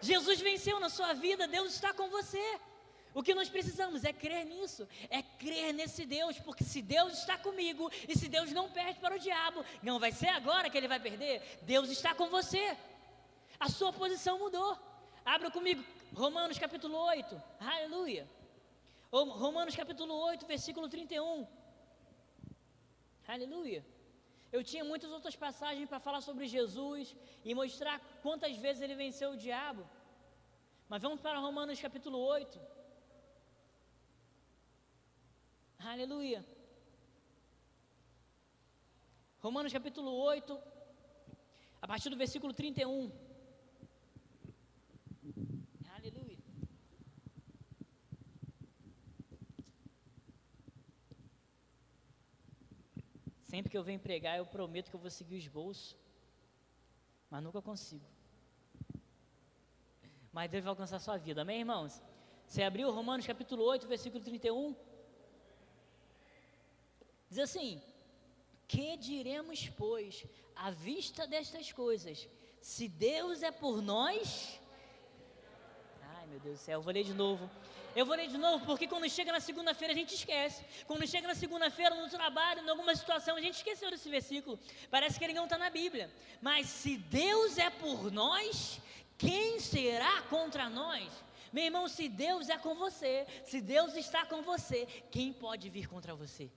Jesus 0.00 0.40
venceu 0.40 0.78
na 0.78 0.88
sua 0.88 1.12
vida, 1.12 1.46
Deus 1.48 1.74
está 1.74 1.92
com 1.92 2.08
você. 2.08 2.60
O 3.14 3.22
que 3.22 3.34
nós 3.34 3.48
precisamos 3.48 4.04
é 4.04 4.12
crer 4.12 4.44
nisso, 4.44 4.86
é 5.10 5.22
crer 5.22 5.72
nesse 5.72 6.04
Deus, 6.04 6.38
porque 6.38 6.62
se 6.62 6.80
Deus 6.80 7.14
está 7.14 7.36
comigo 7.36 7.90
e 8.08 8.16
se 8.16 8.28
Deus 8.28 8.52
não 8.52 8.70
perde 8.70 9.00
para 9.00 9.16
o 9.16 9.18
diabo, 9.18 9.64
não 9.82 9.98
vai 9.98 10.12
ser 10.12 10.28
agora 10.28 10.70
que 10.70 10.76
ele 10.76 10.86
vai 10.86 11.00
perder, 11.00 11.42
Deus 11.62 11.88
está 11.90 12.14
com 12.14 12.28
você. 12.28 12.76
A 13.58 13.68
sua 13.68 13.92
posição 13.92 14.38
mudou. 14.38 14.78
Abra 15.24 15.50
comigo 15.50 15.82
Romanos 16.14 16.58
capítulo 16.58 16.96
8, 16.96 17.42
aleluia. 17.60 18.28
Romanos 19.10 19.74
capítulo 19.74 20.14
8, 20.14 20.46
versículo 20.46 20.88
31. 20.88 21.46
Aleluia. 23.26 23.84
Eu 24.50 24.62
tinha 24.64 24.84
muitas 24.90 25.10
outras 25.16 25.36
passagens 25.36 25.88
para 25.88 26.00
falar 26.06 26.20
sobre 26.20 26.46
Jesus 26.46 27.14
e 27.44 27.54
mostrar 27.54 27.96
quantas 28.22 28.56
vezes 28.56 28.82
ele 28.82 28.94
venceu 28.94 29.30
o 29.32 29.36
diabo. 29.36 29.82
Mas 30.88 31.02
vamos 31.02 31.20
para 31.20 31.38
Romanos 31.38 31.80
capítulo 31.80 32.18
8. 32.18 32.58
Aleluia. 35.78 36.44
Romanos 39.40 39.72
capítulo 39.72 40.10
8, 40.10 40.58
a 41.80 41.86
partir 41.86 42.10
do 42.10 42.16
versículo 42.16 42.52
31. 42.52 43.12
Aleluia. 45.96 46.38
Sempre 53.58 53.72
que 53.72 53.76
eu 53.76 53.82
venho 53.82 53.98
pregar, 53.98 54.38
eu 54.38 54.46
prometo 54.46 54.88
que 54.88 54.94
eu 54.94 55.00
vou 55.00 55.10
seguir 55.10 55.36
os 55.36 55.48
bolsos, 55.48 55.96
mas 57.28 57.42
nunca 57.42 57.60
consigo. 57.60 58.06
Mas 60.32 60.48
Deus 60.48 60.62
vai 60.62 60.70
alcançar 60.70 60.94
a 60.94 61.00
sua 61.00 61.16
vida, 61.16 61.42
amém, 61.42 61.58
irmãos? 61.58 62.00
Você 62.46 62.62
abriu 62.62 62.88
Romanos 62.92 63.26
capítulo 63.26 63.64
8, 63.64 63.88
versículo 63.88 64.22
31? 64.22 64.76
Diz 67.28 67.40
assim: 67.40 67.82
Que 68.68 68.96
diremos, 68.96 69.68
pois, 69.70 70.24
à 70.54 70.70
vista 70.70 71.26
destas 71.26 71.72
coisas? 71.72 72.28
Se 72.60 72.86
Deus 72.86 73.42
é 73.42 73.50
por 73.50 73.82
nós. 73.82 74.60
Ai, 76.00 76.28
meu 76.28 76.38
Deus 76.38 76.60
do 76.60 76.62
céu, 76.62 76.78
eu 76.78 76.82
vou 76.82 76.92
ler 76.92 77.02
de 77.02 77.12
novo. 77.12 77.50
Eu 77.96 78.06
vou 78.06 78.14
ler 78.14 78.28
de 78.28 78.38
novo, 78.38 78.64
porque 78.64 78.86
quando 78.86 79.08
chega 79.08 79.32
na 79.32 79.40
segunda-feira 79.40 79.92
a 79.92 79.96
gente 79.96 80.14
esquece. 80.14 80.64
Quando 80.86 81.06
chega 81.06 81.26
na 81.26 81.34
segunda-feira 81.34 81.94
no 81.94 82.08
trabalho, 82.08 82.62
em 82.62 82.68
alguma 82.68 82.94
situação, 82.94 83.36
a 83.36 83.40
gente 83.40 83.56
esqueceu 83.56 83.90
desse 83.90 84.08
versículo. 84.08 84.58
Parece 84.90 85.18
que 85.18 85.24
ele 85.24 85.34
não 85.34 85.44
está 85.44 85.58
na 85.58 85.70
Bíblia. 85.70 86.10
Mas 86.40 86.66
se 86.66 86.96
Deus 86.96 87.58
é 87.58 87.70
por 87.70 88.10
nós, 88.12 88.80
quem 89.16 89.58
será 89.58 90.22
contra 90.22 90.68
nós? 90.68 91.10
Meu 91.52 91.64
irmão, 91.64 91.88
se 91.88 92.08
Deus 92.08 92.48
é 92.48 92.58
com 92.58 92.74
você, 92.74 93.26
se 93.44 93.60
Deus 93.60 93.96
está 93.96 94.26
com 94.26 94.42
você, 94.42 94.86
quem 95.10 95.32
pode 95.32 95.68
vir 95.70 95.88
contra 95.88 96.14
você? 96.14 96.50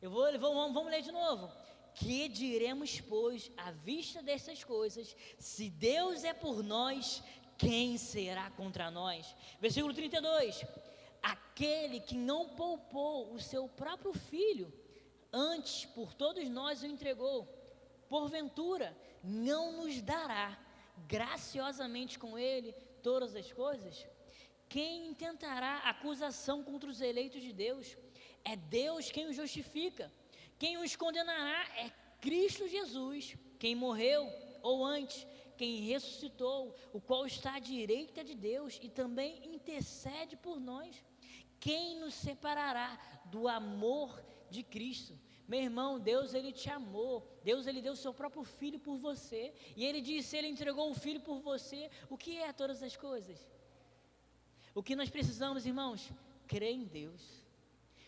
Eu 0.00 0.10
vou, 0.10 0.38
vamos, 0.38 0.72
vamos 0.72 0.90
ler 0.90 1.02
de 1.02 1.12
novo. 1.12 1.50
Que 1.94 2.26
diremos, 2.28 3.00
pois, 3.00 3.50
à 3.56 3.70
vista 3.70 4.22
dessas 4.22 4.64
coisas, 4.64 5.14
se 5.38 5.68
Deus 5.68 6.24
é 6.24 6.32
por 6.32 6.62
nós, 6.62 7.22
quem 7.62 7.96
será 7.96 8.50
contra 8.50 8.90
nós? 8.90 9.36
Versículo 9.60 9.94
32: 9.94 10.64
Aquele 11.22 12.00
que 12.00 12.16
não 12.16 12.48
poupou 12.48 13.32
o 13.32 13.38
seu 13.38 13.68
próprio 13.68 14.12
filho, 14.12 14.72
antes 15.32 15.86
por 15.86 16.12
todos 16.12 16.48
nós 16.48 16.82
o 16.82 16.86
entregou, 16.86 17.46
porventura 18.08 18.98
não 19.22 19.76
nos 19.76 20.02
dará 20.02 20.58
graciosamente 21.06 22.18
com 22.18 22.36
ele 22.36 22.72
todas 23.00 23.36
as 23.36 23.52
coisas? 23.52 24.04
Quem 24.68 25.06
intentará 25.06 25.78
acusação 25.84 26.64
contra 26.64 26.90
os 26.90 27.00
eleitos 27.00 27.40
de 27.40 27.52
Deus? 27.52 27.96
É 28.44 28.56
Deus 28.56 29.08
quem 29.12 29.28
os 29.28 29.36
justifica. 29.36 30.12
Quem 30.58 30.78
os 30.78 30.96
condenará 30.96 31.64
é 31.76 31.92
Cristo 32.20 32.66
Jesus, 32.66 33.36
quem 33.60 33.76
morreu, 33.76 34.28
ou 34.62 34.84
antes, 34.84 35.26
quem 35.62 35.76
ressuscitou, 35.76 36.74
o 36.92 37.00
qual 37.00 37.24
está 37.24 37.54
à 37.54 37.60
direita 37.60 38.24
de 38.24 38.34
Deus 38.34 38.80
e 38.82 38.88
também 38.88 39.54
intercede 39.54 40.34
por 40.36 40.58
nós. 40.58 41.04
Quem 41.60 42.00
nos 42.00 42.14
separará 42.14 42.98
do 43.26 43.46
amor 43.46 44.20
de 44.50 44.64
Cristo? 44.64 45.16
Meu 45.46 45.60
irmão, 45.60 46.00
Deus 46.00 46.34
ele 46.34 46.50
te 46.50 46.68
amou. 46.68 47.24
Deus 47.44 47.68
ele 47.68 47.80
deu 47.80 47.92
o 47.92 48.02
seu 48.04 48.12
próprio 48.12 48.42
filho 48.42 48.80
por 48.80 48.96
você. 48.96 49.54
E 49.76 49.84
ele 49.84 50.00
disse, 50.00 50.36
ele 50.36 50.48
entregou 50.48 50.90
o 50.90 50.94
filho 50.94 51.20
por 51.20 51.38
você. 51.38 51.88
O 52.10 52.18
que 52.18 52.38
é 52.38 52.52
todas 52.52 52.82
as 52.82 52.96
coisas? 52.96 53.38
O 54.74 54.82
que 54.82 54.96
nós 54.96 55.10
precisamos, 55.10 55.64
irmãos? 55.64 56.10
Crer 56.48 56.72
em 56.72 56.82
Deus. 56.82 57.41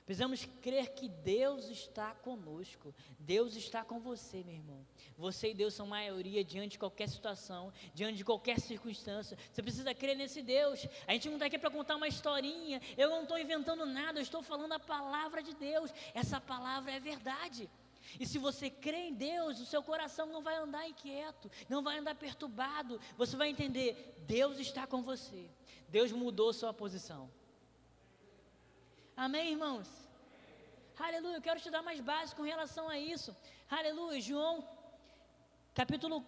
Precisamos 0.04 0.44
crer 0.60 0.92
que 0.92 1.08
Deus 1.08 1.70
está 1.70 2.14
conosco. 2.14 2.94
Deus 3.18 3.56
está 3.56 3.82
com 3.82 3.98
você, 3.98 4.44
meu 4.44 4.54
irmão. 4.54 4.86
Você 5.16 5.50
e 5.50 5.54
Deus 5.54 5.72
são 5.72 5.86
maioria 5.86 6.44
diante 6.44 6.72
de 6.72 6.78
qualquer 6.78 7.08
situação, 7.08 7.72
diante 7.94 8.18
de 8.18 8.24
qualquer 8.24 8.60
circunstância. 8.60 9.38
Você 9.50 9.62
precisa 9.62 9.94
crer 9.94 10.14
nesse 10.14 10.42
Deus. 10.42 10.86
A 11.06 11.12
gente 11.12 11.28
não 11.28 11.36
está 11.36 11.46
aqui 11.46 11.58
para 11.58 11.70
contar 11.70 11.96
uma 11.96 12.06
historinha. 12.06 12.82
Eu 12.98 13.08
não 13.08 13.22
estou 13.22 13.38
inventando 13.38 13.86
nada, 13.86 14.18
eu 14.18 14.22
estou 14.22 14.42
falando 14.42 14.72
a 14.72 14.78
palavra 14.78 15.42
de 15.42 15.54
Deus. 15.54 15.90
Essa 16.12 16.38
palavra 16.38 16.92
é 16.92 17.00
verdade. 17.00 17.70
E 18.20 18.26
se 18.26 18.38
você 18.38 18.68
crê 18.68 19.08
em 19.08 19.14
Deus, 19.14 19.58
o 19.58 19.64
seu 19.64 19.82
coração 19.82 20.26
não 20.26 20.42
vai 20.42 20.56
andar 20.56 20.86
inquieto, 20.86 21.50
não 21.66 21.82
vai 21.82 21.98
andar 21.98 22.14
perturbado. 22.14 23.00
Você 23.16 23.36
vai 23.36 23.48
entender: 23.48 24.14
Deus 24.26 24.58
está 24.58 24.86
com 24.86 25.02
você. 25.02 25.50
Deus 25.88 26.12
mudou 26.12 26.52
sua 26.52 26.74
posição. 26.74 27.30
Amém, 29.16 29.52
irmãos? 29.52 29.88
Aleluia. 30.98 31.36
Eu 31.36 31.42
quero 31.42 31.60
te 31.60 31.70
dar 31.70 31.82
mais 31.82 32.00
base 32.00 32.34
com 32.34 32.42
relação 32.42 32.88
a 32.88 32.98
isso. 32.98 33.34
Aleluia. 33.70 34.20
João, 34.20 34.66
capítulo 35.74 36.24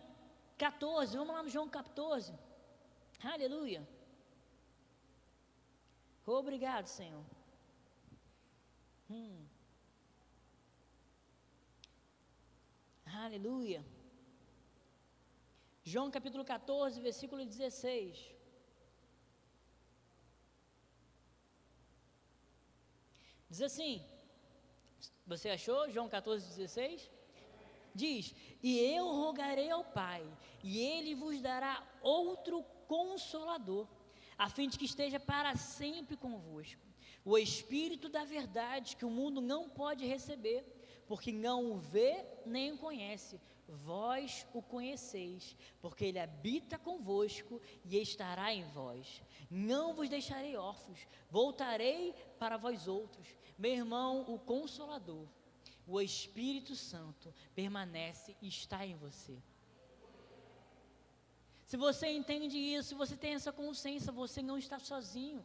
14. 0.57 1.17
Vamos 1.17 1.35
lá 1.35 1.43
no 1.43 1.49
João 1.49 1.69
14. 1.69 2.33
Aleluia. 3.23 3.87
Obrigado, 6.25 6.87
Senhor. 6.87 7.25
Hum. 9.11 9.47
Aleluia. 13.25 13.85
João 15.85 16.11
capítulo 16.11 16.45
14, 16.45 17.01
versículo 17.01 17.45
16. 17.45 18.35
Diz 23.49 23.63
assim: 23.63 24.03
Você 25.27 25.51
achou? 25.51 25.91
João 25.91 26.09
14, 26.09 26.47
16? 26.57 27.11
Diz: 27.95 28.35
E 28.63 28.79
eu 28.79 29.07
rogarei 29.07 29.71
ao 29.71 29.85
Pai, 29.85 30.25
e 30.63 30.79
ele 30.79 31.15
vos 31.15 31.41
dará 31.41 31.87
outro 32.03 32.63
consolador, 32.87 33.87
a 34.37 34.49
fim 34.49 34.69
de 34.69 34.79
que 34.79 34.85
esteja 34.85 35.19
para 35.19 35.57
sempre 35.57 36.17
convosco. 36.17 36.81
O 37.25 37.37
Espírito 37.37 38.09
da 38.09 38.25
verdade 38.25 38.97
que 38.97 39.05
o 39.05 39.11
mundo 39.11 39.41
não 39.41 39.69
pode 39.69 40.07
receber, 40.07 40.65
porque 41.09 41.33
não 41.33 41.73
o 41.73 41.77
vê 41.77 42.25
nem 42.45 42.73
o 42.73 42.79
conhece. 42.79 43.41
Vós 43.69 44.47
o 44.55 44.63
conheceis, 44.63 45.57
porque 45.81 46.05
ele 46.05 46.19
habita 46.19 46.79
convosco 46.79 47.61
e 47.85 47.99
estará 47.99 48.55
em 48.55 48.65
vós. 48.71 49.23
Não 49.51 49.95
vos 49.95 50.09
deixarei 50.09 50.57
órfãos, 50.57 51.07
voltarei 51.31 52.15
para 52.39 52.57
vós 52.57 52.87
outros. 52.87 53.27
Meu 53.59 53.73
irmão, 53.73 54.25
o 54.29 54.39
Consolador, 54.39 55.27
o 55.87 56.01
Espírito 56.01 56.77
Santo, 56.77 57.35
permanece 57.55 58.37
e 58.41 58.49
está 58.49 58.87
em 58.87 58.95
você. 58.95 59.37
Se 61.67 61.77
você 61.77 62.07
entende 62.07 62.57
isso, 62.57 62.91
se 62.91 62.95
você 62.95 63.17
tem 63.17 63.35
essa 63.35 63.53
consciência, 63.53 64.13
você 64.13 64.41
não 64.41 64.57
está 64.57 64.79
sozinho. 64.79 65.45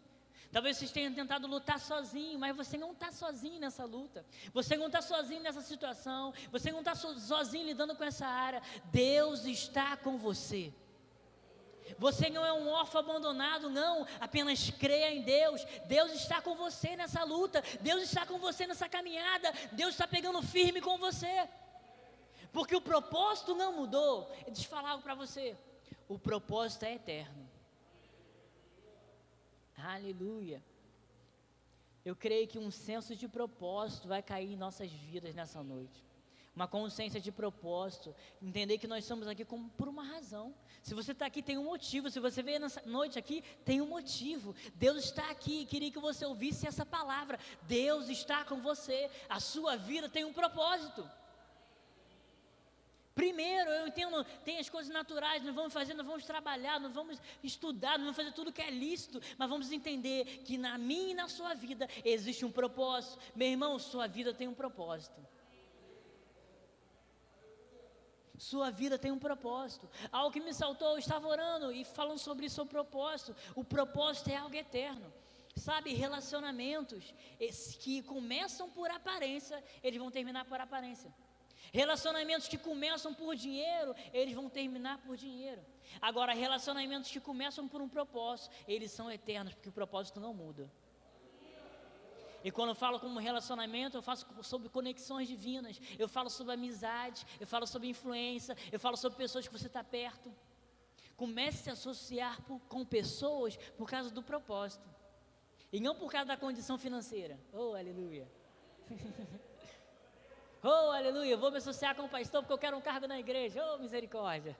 Talvez 0.51 0.77
você 0.77 0.88
tenha 0.88 1.10
tentado 1.12 1.48
lutar 1.48 1.79
sozinho, 1.79 2.38
mas 2.38 2.55
você 2.55 2.77
não 2.77 2.91
está 2.91 3.12
sozinho 3.12 3.60
nessa 3.60 3.86
luta. 3.86 4.25
Você 4.53 4.75
não 4.75 4.88
está 4.88 5.01
sozinho 5.01 5.41
nessa 5.41 5.62
situação. 5.62 6.34
Você 6.51 6.72
não 6.72 6.79
está 6.79 6.93
sozinho 6.93 7.65
lidando 7.65 7.96
com 7.96 8.03
essa 8.03 8.27
área. 8.27 8.62
Deus 8.86 9.46
está 9.46 9.96
com 9.96 10.17
você. 10.17 10.74
Você 11.98 12.29
não 12.29 12.46
é 12.46 12.51
um 12.51 12.67
órfão 12.67 13.00
abandonado, 13.00 13.70
não. 13.70 14.05
Apenas 14.20 14.70
creia 14.72 15.13
em 15.13 15.22
Deus. 15.22 15.65
Deus 15.86 16.12
está 16.13 16.41
com 16.41 16.53
você 16.55 16.98
nessa 16.98 17.24
luta. 17.24 17.63
Deus 17.79 18.03
está 18.03 18.25
com 18.25 18.38
você 18.38 18.67
nessa 18.67 18.89
caminhada. 18.89 19.53
Deus 19.72 19.91
está 19.91 20.05
pegando 20.05 20.41
firme 20.41 20.81
com 20.81 20.98
você. 20.98 21.48
Porque 22.51 22.75
o 22.75 22.81
propósito 22.81 23.55
não 23.55 23.72
mudou. 23.74 24.29
Deixa 24.48 24.63
eu 24.63 24.70
falar 24.70 24.91
algo 24.91 25.03
para 25.03 25.15
você. 25.15 25.58
O 26.10 26.20
propósito 26.20 26.84
é 26.84 26.96
eterno. 26.96 27.40
Aleluia. 29.83 30.63
Eu 32.03 32.15
creio 32.15 32.47
que 32.47 32.57
um 32.57 32.71
senso 32.71 33.15
de 33.15 33.27
propósito 33.27 34.07
vai 34.07 34.23
cair 34.23 34.53
em 34.53 34.57
nossas 34.57 34.91
vidas 34.91 35.35
nessa 35.35 35.61
noite 35.63 36.11
uma 36.55 36.67
consciência 36.67 37.19
de 37.19 37.31
propósito, 37.31 38.13
entender 38.41 38.77
que 38.77 38.88
nós 38.88 39.03
estamos 39.03 39.27
aqui 39.27 39.45
como, 39.45 39.69
por 39.69 39.88
uma 39.88 40.03
razão. 40.03 40.53
Se 40.83 40.93
você 40.93 41.13
está 41.13 41.25
aqui, 41.25 41.41
tem 41.41 41.57
um 41.57 41.63
motivo. 41.63 42.09
Se 42.09 42.19
você 42.19 42.43
veio 42.43 42.59
nessa 42.59 42.81
noite 42.85 43.17
aqui, 43.17 43.41
tem 43.63 43.81
um 43.81 43.88
motivo. 43.88 44.53
Deus 44.75 45.05
está 45.05 45.29
aqui. 45.31 45.65
Queria 45.65 45.91
que 45.91 46.00
você 46.00 46.25
ouvisse 46.25 46.67
essa 46.67 46.85
palavra. 46.85 47.39
Deus 47.63 48.09
está 48.09 48.43
com 48.43 48.61
você. 48.61 49.09
A 49.29 49.39
sua 49.39 49.77
vida 49.77 50.09
tem 50.09 50.25
um 50.25 50.33
propósito. 50.33 51.09
Primeiro, 53.13 53.70
eu 53.70 53.88
entendo, 53.88 54.24
tem 54.46 54.58
as 54.58 54.70
coisas 54.70 54.91
naturais, 54.91 55.44
nós 55.44 55.53
vamos 55.53 55.74
fazer, 55.74 55.94
nós 55.94 56.06
vamos 56.06 56.25
trabalhar, 56.25 56.80
nós 56.80 56.94
vamos 56.94 57.22
estudar, 57.44 57.98
nós 57.98 58.01
vamos 58.03 58.15
fazer 58.15 58.32
tudo 58.32 58.53
que 58.53 58.62
é 58.62 58.72
lícito, 58.72 59.20
mas 59.38 59.50
vamos 59.50 59.72
entender 59.72 60.44
que 60.46 60.58
na 60.58 60.77
minha 60.77 61.12
e 61.12 61.13
na 61.13 61.27
sua 61.27 61.53
vida 61.53 61.89
existe 62.06 62.46
um 62.46 62.51
propósito. 62.51 63.20
Meu 63.36 63.50
irmão, 63.50 63.77
sua 63.77 64.08
vida 64.08 64.34
tem 64.34 64.48
um 64.48 64.53
propósito. 64.53 65.20
Sua 68.38 68.72
vida 68.72 68.98
tem 68.98 69.12
um 69.12 69.20
propósito. 69.20 69.88
Algo 70.12 70.32
que 70.32 70.39
me 70.39 70.53
saltou, 70.53 70.91
eu 70.91 70.98
estava 70.98 71.27
orando 71.27 71.72
e 71.72 71.84
falando 71.84 72.18
sobre 72.18 72.48
o 72.48 72.65
propósito. 72.65 73.36
O 73.56 73.63
propósito 73.63 74.30
é 74.30 74.38
algo 74.38 74.56
eterno. 74.56 75.13
Sabe, 75.56 75.94
relacionamentos 75.94 77.13
que 77.82 78.01
começam 78.03 78.70
por 78.70 78.89
aparência, 78.89 79.62
eles 79.84 80.00
vão 80.00 80.10
terminar 80.10 80.46
por 80.46 80.60
aparência. 80.60 81.13
Relacionamentos 81.72 82.50
que 82.50 82.58
começam 82.58 83.13
por 83.13 83.34
dinheiro, 83.34 83.96
eles 84.12 84.36
vão 84.36 84.50
terminar 84.50 84.98
por 85.00 85.16
dinheiro. 85.16 85.63
Agora, 86.01 86.34
relacionamentos 86.34 87.10
que 87.10 87.20
começam 87.20 87.66
por 87.66 87.82
um 87.82 87.88
propósito, 87.88 88.54
eles 88.68 88.92
são 88.92 89.10
eternos, 89.10 89.54
porque 89.54 89.70
o 89.70 89.72
propósito 89.72 90.20
não 90.20 90.34
muda. 90.34 90.70
E 92.44 92.51
quando 92.51 92.70
eu 92.70 92.75
falo 92.75 93.00
como 93.00 93.20
relacionamento, 93.20 93.96
eu 93.96 94.01
faço 94.01 94.25
sobre 94.44 94.68
conexões 94.68 95.28
divinas, 95.28 95.80
eu 95.98 96.10
falo 96.10 96.30
sobre 96.30 96.54
amizade, 96.54 97.25
eu 97.40 97.48
falo 97.48 97.66
sobre 97.66 97.88
influência, 97.88 98.58
eu 98.72 98.80
falo 98.80 98.98
sobre 98.98 99.18
pessoas 99.18 99.48
que 99.48 99.54
você 99.54 99.68
está 99.68 99.84
perto. 99.84 100.34
Comece 101.16 101.60
a 101.60 101.62
se 101.62 101.70
associar 101.70 102.42
por, 102.42 102.60
com 102.62 102.84
pessoas 102.84 103.56
por 103.78 103.88
causa 103.88 104.10
do 104.10 104.24
propósito. 104.24 104.90
E 105.72 105.80
não 105.80 105.96
por 105.96 106.12
causa 106.12 106.25
da 106.25 106.38
condição 106.38 106.78
financeira. 106.78 107.40
Oh, 107.54 107.75
aleluia. 107.75 108.28
oh, 110.63 110.91
aleluia. 110.91 111.38
Vou 111.38 111.51
me 111.51 111.58
associar 111.58 111.96
com 111.96 112.03
o 112.03 112.10
pastor 112.10 112.41
porque 112.41 112.53
eu 112.53 112.58
quero 112.58 112.77
um 112.77 112.82
cargo 112.82 113.08
na 113.08 113.20
igreja. 113.20 113.63
Oh, 113.63 113.77
misericórdia. 113.77 114.56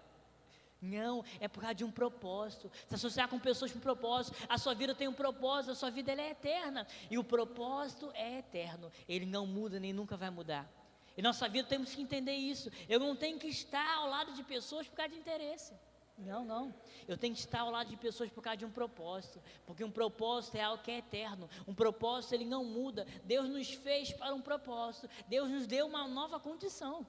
Não, 0.82 1.24
é 1.40 1.48
por 1.48 1.62
causa 1.62 1.76
de 1.76 1.84
um 1.84 1.92
propósito. 1.92 2.72
Se 2.88 2.96
associar 2.96 3.28
com 3.28 3.38
pessoas 3.38 3.72
com 3.72 3.80
propósito, 3.80 4.36
a 4.50 4.58
sua 4.58 4.74
vida 4.74 4.96
tem 4.96 5.08
um 5.08 5.14
propósito, 5.14 5.72
a 5.72 5.76
sua 5.76 5.92
vida 5.92 6.12
é 6.12 6.32
eterna. 6.32 6.88
E 7.10 7.18
o 7.20 7.24
propósito 7.24 8.12
é 8.16 8.40
eterno. 8.40 8.92
Ele 9.08 9.26
não 9.26 9.46
muda 9.46 9.80
nem 9.80 9.94
nunca 9.94 10.18
vai 10.18 10.32
mudar. 10.32 10.68
E 11.16 11.22
nossa 11.22 11.48
vida 11.48 11.68
temos 11.68 11.94
que 11.94 12.02
entender 12.02 12.34
isso. 12.34 12.72
Eu 12.90 13.00
não 13.00 13.16
tenho 13.16 13.38
que 13.38 13.48
estar 13.48 13.98
ao 13.98 14.10
lado 14.10 14.34
de 14.34 14.44
pessoas 14.44 14.88
por 14.88 14.96
causa 14.96 15.14
de 15.14 15.20
interesse. 15.20 15.74
Não, 16.18 16.46
não. 16.46 16.74
Eu 17.08 17.18
tenho 17.18 17.34
que 17.34 17.40
estar 17.40 17.62
ao 17.62 17.72
lado 17.72 17.90
de 17.90 17.98
pessoas 17.98 18.30
por 18.30 18.44
causa 18.44 18.58
de 18.58 18.66
um 18.66 18.72
propósito, 18.72 19.42
porque 19.66 19.84
um 19.84 19.92
propósito 19.92 20.56
é 20.56 20.62
algo 20.62 20.84
que 20.84 20.92
é 20.92 20.98
eterno. 20.98 21.50
Um 21.68 21.74
propósito 21.74 22.34
ele 22.34 22.46
não 22.46 22.64
muda. 22.64 23.06
Deus 23.24 23.50
nos 23.50 23.74
fez 23.74 24.12
para 24.14 24.34
um 24.34 24.42
propósito. 24.42 25.10
Deus 25.28 25.50
nos 25.50 25.66
deu 25.66 25.88
uma 25.88 26.08
nova 26.08 26.40
condição. 26.40 27.06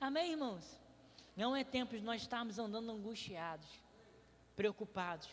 Amém, 0.00 0.32
irmãos. 0.32 0.78
Não 1.36 1.56
é 1.56 1.64
tempo 1.64 1.96
de 1.96 2.02
nós 2.02 2.22
estarmos 2.22 2.58
andando 2.58 2.90
angustiados, 2.90 3.68
preocupados. 4.54 5.28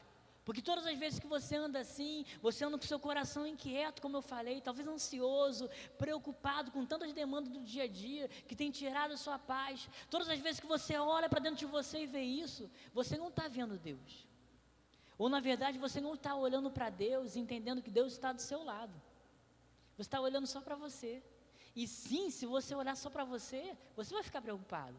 Porque 0.49 0.63
todas 0.63 0.87
as 0.87 0.97
vezes 0.97 1.19
que 1.19 1.27
você 1.27 1.57
anda 1.57 1.77
assim, 1.81 2.25
você 2.41 2.65
anda 2.65 2.75
com 2.75 2.83
seu 2.83 2.99
coração 2.99 3.45
inquieto, 3.45 4.01
como 4.01 4.17
eu 4.17 4.21
falei, 4.23 4.59
talvez 4.59 4.87
ansioso, 4.87 5.69
preocupado 5.95 6.71
com 6.71 6.83
tantas 6.83 7.13
demandas 7.13 7.53
do 7.53 7.61
dia 7.61 7.83
a 7.83 7.87
dia 7.87 8.27
que 8.47 8.55
tem 8.55 8.71
tirado 8.71 9.13
a 9.13 9.17
sua 9.17 9.37
paz. 9.37 9.87
Todas 10.09 10.27
as 10.27 10.39
vezes 10.39 10.59
que 10.59 10.65
você 10.65 10.97
olha 10.97 11.29
para 11.29 11.39
dentro 11.39 11.59
de 11.59 11.67
você 11.67 11.99
e 11.99 12.07
vê 12.07 12.23
isso, 12.23 12.67
você 12.91 13.15
não 13.15 13.27
está 13.27 13.47
vendo 13.47 13.77
Deus. 13.77 14.27
Ou 15.19 15.29
na 15.29 15.39
verdade 15.39 15.77
você 15.77 16.01
não 16.01 16.15
está 16.15 16.33
olhando 16.33 16.71
para 16.71 16.89
Deus, 16.89 17.35
entendendo 17.35 17.83
que 17.83 17.91
Deus 17.91 18.13
está 18.13 18.33
do 18.33 18.41
seu 18.41 18.63
lado. 18.63 18.99
Você 19.97 20.01
está 20.01 20.19
olhando 20.19 20.47
só 20.47 20.61
para 20.61 20.75
você. 20.75 21.21
E 21.75 21.87
sim, 21.87 22.31
se 22.31 22.47
você 22.47 22.73
olhar 22.73 22.97
só 22.97 23.11
para 23.11 23.23
você, 23.23 23.77
você 23.95 24.11
vai 24.15 24.23
ficar 24.23 24.41
preocupado. 24.41 24.97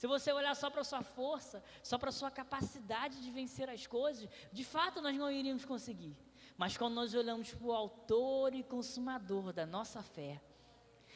Se 0.00 0.06
você 0.06 0.32
olhar 0.32 0.56
só 0.56 0.70
para 0.70 0.80
a 0.80 0.84
sua 0.84 1.02
força, 1.02 1.62
só 1.82 1.98
para 1.98 2.08
a 2.08 2.12
sua 2.12 2.30
capacidade 2.30 3.20
de 3.20 3.30
vencer 3.30 3.68
as 3.68 3.86
coisas, 3.86 4.26
de 4.50 4.64
fato 4.64 5.02
nós 5.02 5.14
não 5.14 5.30
iríamos 5.30 5.66
conseguir. 5.66 6.16
Mas 6.56 6.74
quando 6.74 6.94
nós 6.94 7.12
olhamos 7.12 7.52
para 7.52 7.66
o 7.66 7.70
autor 7.70 8.54
e 8.54 8.62
consumador 8.62 9.52
da 9.52 9.66
nossa 9.66 10.02
fé, 10.02 10.40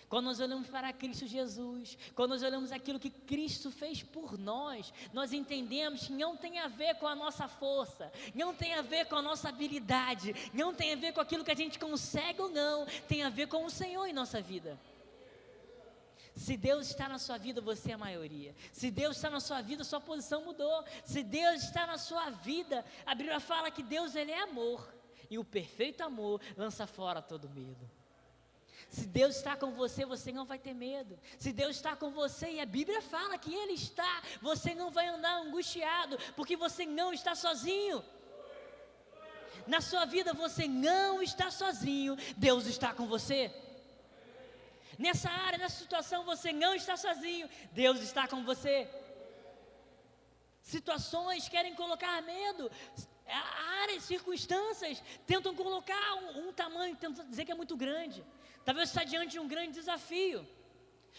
quando 0.07 0.27
nós 0.27 0.39
olhamos 0.39 0.69
para 0.69 0.93
Cristo 0.93 1.27
Jesus, 1.27 1.97
quando 2.15 2.33
nós 2.33 2.43
olhamos 2.43 2.73
aquilo 2.73 3.01
que 3.01 3.09
Cristo 3.09 3.71
fez 3.71 4.03
por 4.03 4.37
nós, 4.37 4.93
nós 5.15 5.33
entendemos 5.33 6.09
que 6.09 6.13
não 6.13 6.37
tem 6.37 6.59
a 6.59 6.69
ver 6.69 6.97
com 6.97 7.07
a 7.07 7.15
nossa 7.15 7.49
força, 7.49 8.13
não 8.35 8.55
tem 8.55 8.75
a 8.75 8.83
ver 8.83 9.07
com 9.07 9.17
a 9.17 9.23
nossa 9.23 9.49
habilidade, 9.49 10.35
não 10.53 10.75
tem 10.75 10.93
a 10.93 10.97
ver 10.97 11.15
com 11.15 11.23
aquilo 11.23 11.43
que 11.43 11.51
a 11.51 11.57
gente 11.57 11.79
consegue 11.79 12.43
ou 12.43 12.51
não, 12.51 12.85
tem 13.09 13.23
a 13.23 13.31
ver 13.31 13.49
com 13.49 13.65
o 13.65 13.71
Senhor 13.71 14.05
em 14.05 14.13
nossa 14.13 14.43
vida. 14.43 14.79
Se 16.35 16.57
Deus 16.57 16.89
está 16.89 17.09
na 17.09 17.19
sua 17.19 17.39
vida, 17.39 17.61
você 17.61 17.93
é 17.93 17.95
a 17.95 17.99
maioria. 17.99 18.55
Se 18.73 18.91
Deus 18.91 19.17
está 19.17 19.31
na 19.31 19.41
sua 19.41 19.63
vida, 19.63 19.85
sua 19.85 20.01
posição 20.01 20.45
mudou. 20.45 20.85
Se 21.05 21.23
Deus 21.23 21.63
está 21.63 21.87
na 21.87 21.97
sua 21.97 22.31
vida, 22.31 22.85
a 23.07 23.15
Bíblia 23.15 23.39
fala 23.39 23.71
que 23.71 23.83
Deus 23.83 24.17
ele 24.17 24.33
é 24.33 24.43
amor. 24.43 24.93
E 25.31 25.39
o 25.39 25.45
perfeito 25.45 26.03
amor 26.03 26.41
lança 26.57 26.87
fora 26.87 27.23
todo 27.23 27.49
medo. 27.49 27.89
Se 28.91 29.07
Deus 29.07 29.37
está 29.37 29.57
com 29.57 29.73
você, 29.73 30.05
você 30.05 30.33
não 30.33 30.45
vai 30.45 30.59
ter 30.59 30.75
medo. 30.75 31.19
Se 31.39 31.53
Deus 31.53 31.77
está 31.77 31.97
com 31.97 32.11
você, 32.11 32.53
e 32.53 32.61
a 32.61 32.67
Bíblia 32.67 33.01
fala 33.01 33.39
que 33.39 33.53
Ele 33.53 33.73
está, 33.73 34.23
você 34.41 34.75
não 34.75 34.91
vai 34.91 35.09
andar 35.09 35.41
angustiado, 35.41 36.19
porque 36.37 36.57
você 36.57 36.85
não 36.85 37.13
está 37.13 37.35
sozinho. 37.35 38.05
Na 39.67 39.81
sua 39.81 40.05
vida 40.05 40.33
você 40.33 40.69
não 40.69 41.23
está 41.23 41.51
sozinho, 41.51 42.17
Deus 42.37 42.67
está 42.67 42.93
com 42.93 43.07
você. 43.07 43.53
Nessa 44.99 45.31
área, 45.31 45.59
nessa 45.59 45.79
situação, 45.79 46.25
você 46.25 46.53
não 46.53 46.75
está 46.75 46.97
sozinho. 46.97 47.49
Deus 47.73 48.01
está 48.01 48.29
com 48.29 48.45
você. 48.45 48.89
Situações 50.61 51.49
querem 51.49 51.75
colocar 51.75 52.23
medo. 52.23 52.71
Áreas, 53.83 54.05
circunstâncias 54.05 55.03
tentam 55.27 55.55
colocar 55.55 56.15
um, 56.15 56.49
um 56.49 56.53
tamanho, 56.53 56.97
tentam 56.97 57.25
dizer 57.27 57.45
que 57.45 57.53
é 57.53 57.55
muito 57.55 57.77
grande. 57.77 58.25
Talvez 58.65 58.89
você 58.89 58.99
está 58.99 59.05
diante 59.09 59.33
de 59.33 59.39
um 59.39 59.49
grande 59.49 59.73
desafio. 59.73 60.47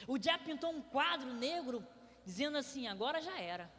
O 0.07 0.17
diabo 0.17 0.45
pintou 0.45 0.71
um 0.71 0.81
quadro 0.81 1.33
negro 1.33 1.85
dizendo 2.25 2.57
assim: 2.57 2.87
agora 2.87 3.21
já 3.21 3.39
era. 3.39 3.71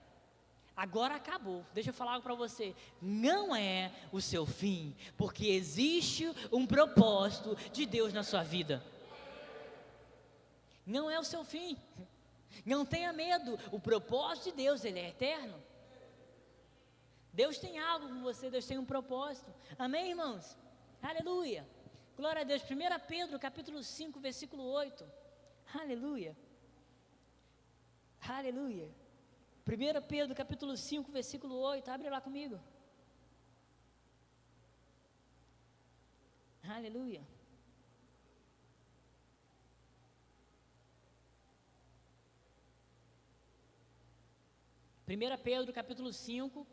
Agora 0.77 1.15
acabou. 1.15 1.65
Deixa 1.73 1.91
eu 1.91 1.95
falar 1.95 2.13
algo 2.13 2.23
para 2.23 2.35
você. 2.35 2.75
Não 3.01 3.57
é 3.57 3.91
o 4.13 4.21
seu 4.21 4.45
fim, 4.45 4.95
porque 5.17 5.47
existe 5.47 6.31
um 6.53 6.67
propósito 6.67 7.57
de 7.73 7.87
Deus 7.87 8.13
na 8.13 8.23
sua 8.23 8.43
vida 8.43 8.85
não 10.87 11.11
é 11.11 11.19
o 11.19 11.25
seu 11.25 11.45
fim. 11.45 11.77
Não 12.65 12.87
tenha 12.87 13.13
medo, 13.13 13.59
o 13.73 13.81
propósito 13.81 14.51
de 14.51 14.53
Deus, 14.53 14.85
ele 14.85 15.01
é 15.01 15.09
eterno. 15.09 15.61
Deus 17.33 17.59
tem 17.59 17.79
algo 17.79 18.09
com 18.09 18.23
você, 18.23 18.49
Deus 18.49 18.65
tem 18.65 18.79
um 18.79 18.85
propósito. 18.85 19.53
Amém, 19.79 20.11
irmãos? 20.11 20.57
Aleluia. 21.03 21.69
Glória 22.17 22.41
a 22.41 22.45
Deus. 22.45 22.63
1 22.63 23.07
Pedro, 23.07 23.39
capítulo 23.39 23.83
5, 23.83 24.19
versículo 24.21 24.63
8. 24.63 25.05
Aleluia. 25.75 26.35
Aleluia. 28.27 28.89
1 29.67 30.03
Pedro, 30.09 30.35
capítulo 30.35 30.77
5, 30.77 31.13
versículo 31.13 31.57
8. 31.57 31.91
Abre 31.91 32.09
lá 32.09 32.21
comigo. 32.21 32.59
Aleluia. 36.67 37.23
1 45.09 45.39
Pedro 45.41 45.73
capítulo 45.73 46.13
5, 46.13 46.67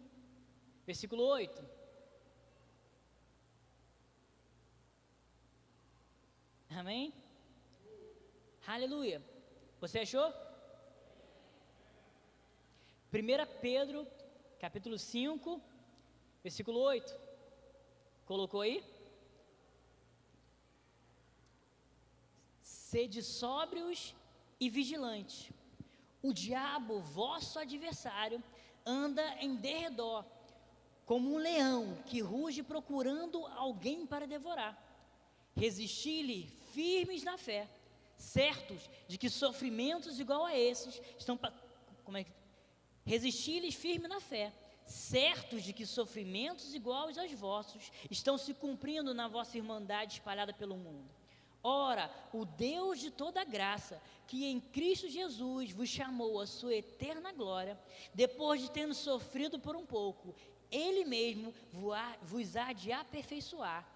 versículo 0.87 1.23
8. 1.23 1.63
Amém? 6.71 7.13
Aleluia. 8.65 9.21
Você 9.79 9.99
achou? 9.99 10.33
1 13.13 13.59
Pedro, 13.61 14.07
capítulo 14.59 14.97
5, 14.97 15.61
versículo 16.41 16.79
8. 16.79 17.15
Colocou 18.25 18.61
aí? 18.61 18.83
Sede 22.63 23.21
sóbrios 23.21 24.15
e 24.59 24.71
vigilantes 24.71 25.51
o 26.23 26.33
diabo, 26.33 27.01
vosso 27.01 27.59
adversário, 27.59 28.41
anda 28.85 29.21
em 29.41 29.55
derredor, 29.55 30.25
como 31.05 31.33
um 31.35 31.37
leão 31.37 31.97
que 32.05 32.21
ruge 32.21 32.63
procurando 32.63 33.45
alguém 33.47 34.05
para 34.05 34.25
devorar. 34.25 34.81
Resisti-lhe 35.55 36.47
firmes 36.71 37.23
na 37.23 37.37
fé, 37.37 37.67
certos 38.17 38.89
de 39.07 39.17
que 39.17 39.29
sofrimentos 39.29 40.17
igual 40.19 40.45
a 40.45 40.57
esses 40.57 41.01
estão 41.19 41.37
como 42.05 42.17
é 42.17 42.23
que 42.23 42.31
resisti-lhes 43.05 43.75
firme 43.75 44.07
na 44.07 44.21
fé, 44.21 44.53
certos 44.85 45.63
de 45.63 45.73
que 45.73 45.85
sofrimentos 45.85 46.73
iguais 46.73 47.17
aos 47.17 47.31
vossos 47.33 47.91
estão 48.09 48.37
se 48.37 48.53
cumprindo 48.53 49.13
na 49.13 49.27
vossa 49.27 49.57
irmandade 49.57 50.13
espalhada 50.13 50.53
pelo 50.53 50.77
mundo. 50.77 51.22
Ora, 51.63 52.11
o 52.33 52.43
Deus 52.43 52.99
de 52.99 53.09
toda 53.09 53.45
graça, 53.45 54.01
que 54.27 54.45
em 54.45 54.59
Cristo 54.59 55.09
Jesus 55.09 55.71
vos 55.71 55.87
chamou 55.87 56.41
à 56.41 56.45
sua 56.45 56.75
eterna 56.75 57.31
glória, 57.31 57.79
depois 58.13 58.61
de 58.61 58.69
tendo 58.69 58.93
sofrido 58.93 59.57
por 59.57 59.73
um 59.73 59.85
pouco, 59.85 60.35
Ele 60.69 61.05
mesmo 61.05 61.53
vos 62.21 62.57
há 62.57 62.73
de 62.73 62.91
aperfeiçoar, 62.91 63.87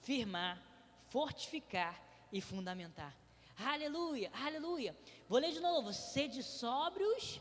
firmar, 0.00 0.62
fortificar 1.08 2.00
e 2.32 2.40
fundamentar. 2.40 3.16
Aleluia, 3.58 4.30
aleluia. 4.32 4.96
Vou 5.28 5.40
ler 5.40 5.50
de 5.50 5.58
novo. 5.58 5.92
Sede 5.92 6.44
sóbrios 6.44 7.40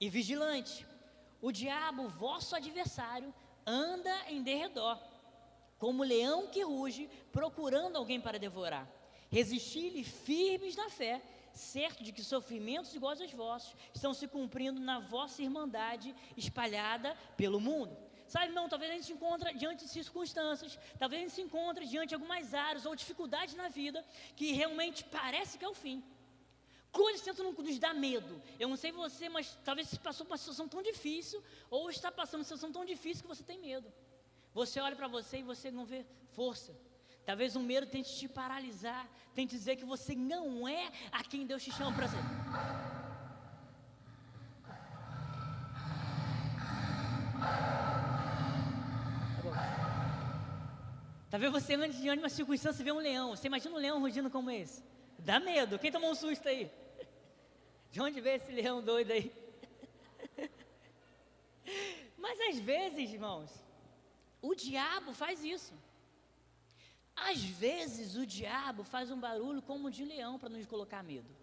e 0.00 0.08
vigilante. 0.08 0.86
O 1.42 1.50
diabo, 1.50 2.08
vosso 2.08 2.54
adversário, 2.54 3.34
anda 3.66 4.30
em 4.30 4.42
derredor, 4.42 4.96
como 5.78 6.04
leão 6.04 6.46
que 6.46 6.62
ruge, 6.62 7.10
procurando 7.32 7.96
alguém 7.96 8.20
para 8.20 8.38
devorar. 8.38 8.95
Resisti-lhe 9.36 10.02
firmes 10.02 10.76
na 10.76 10.88
fé, 10.88 11.20
certo 11.52 12.02
de 12.02 12.10
que 12.10 12.24
sofrimentos 12.24 12.94
iguais 12.94 13.20
aos 13.20 13.32
vossos 13.32 13.76
estão 13.94 14.14
se 14.14 14.26
cumprindo 14.26 14.80
na 14.80 14.98
vossa 14.98 15.42
irmandade 15.42 16.14
espalhada 16.38 17.14
pelo 17.36 17.60
mundo. 17.60 17.94
Sabe, 18.26 18.46
irmão, 18.46 18.66
talvez 18.66 18.90
a 18.90 18.94
gente 18.94 19.04
se 19.04 19.12
encontre 19.12 19.52
diante 19.52 19.84
de 19.84 19.90
circunstâncias, 19.90 20.78
talvez 20.98 21.20
a 21.20 21.24
gente 21.24 21.34
se 21.34 21.42
encontre 21.42 21.84
diante 21.84 22.08
de 22.08 22.14
algumas 22.14 22.54
áreas 22.54 22.86
ou 22.86 22.96
dificuldades 22.96 23.54
na 23.54 23.68
vida 23.68 24.02
que 24.34 24.52
realmente 24.52 25.04
parece 25.04 25.58
que 25.58 25.66
é 25.66 25.68
o 25.68 25.74
fim. 25.74 26.02
Coisas 26.90 27.20
tentam 27.20 27.52
nos 27.52 27.78
dar 27.78 27.92
medo. 27.92 28.42
Eu 28.58 28.70
não 28.70 28.76
sei 28.76 28.90
você, 28.90 29.28
mas 29.28 29.58
talvez 29.62 29.88
você 29.88 29.98
passou 29.98 30.24
por 30.24 30.32
uma 30.32 30.38
situação 30.38 30.66
tão 30.66 30.82
difícil, 30.82 31.44
ou 31.68 31.90
está 31.90 32.10
passando 32.10 32.40
uma 32.40 32.44
situação 32.44 32.72
tão 32.72 32.86
difícil 32.86 33.20
que 33.20 33.28
você 33.28 33.42
tem 33.42 33.58
medo. 33.58 33.92
Você 34.54 34.80
olha 34.80 34.96
para 34.96 35.08
você 35.08 35.40
e 35.40 35.42
você 35.42 35.70
não 35.70 35.84
vê 35.84 36.06
força. 36.30 36.74
Talvez 37.26 37.56
o 37.56 37.60
medo 37.60 37.88
tente 37.88 38.16
te 38.16 38.28
paralisar, 38.28 39.04
tente 39.34 39.56
dizer 39.56 39.74
que 39.74 39.84
você 39.84 40.14
não 40.14 40.66
é 40.68 40.92
a 41.10 41.24
quem 41.24 41.44
Deus 41.44 41.62
te 41.64 41.72
chama 41.72 41.92
para 41.92 42.06
ser. 42.06 42.22
Talvez 51.28 51.50
você 51.50 51.74
antes 51.74 52.00
de 52.00 52.08
uma 52.08 52.28
circunstância 52.28 52.84
vê 52.84 52.92
um 52.92 52.98
leão. 52.98 53.30
Você 53.30 53.48
imagina 53.48 53.74
um 53.74 53.78
leão 53.78 54.00
rugindo 54.00 54.30
como 54.30 54.48
esse? 54.48 54.84
Dá 55.18 55.40
medo. 55.40 55.80
Quem 55.80 55.90
tomou 55.90 56.12
um 56.12 56.14
susto 56.14 56.48
aí? 56.48 56.70
De 57.90 58.00
onde 58.00 58.20
veio 58.20 58.36
esse 58.36 58.52
leão 58.52 58.80
doido 58.80 59.10
aí? 59.10 59.32
Mas 62.16 62.40
às 62.48 62.60
vezes, 62.60 63.12
irmãos, 63.12 63.50
o 64.40 64.54
diabo 64.54 65.12
faz 65.12 65.42
isso. 65.42 65.74
Às 67.16 67.42
vezes 67.42 68.14
o 68.14 68.26
diabo 68.26 68.84
faz 68.84 69.10
um 69.10 69.18
barulho 69.18 69.62
como 69.62 69.90
de 69.90 70.04
leão 70.04 70.38
para 70.38 70.50
nos 70.50 70.66
colocar 70.66 71.02
medo. 71.02 71.34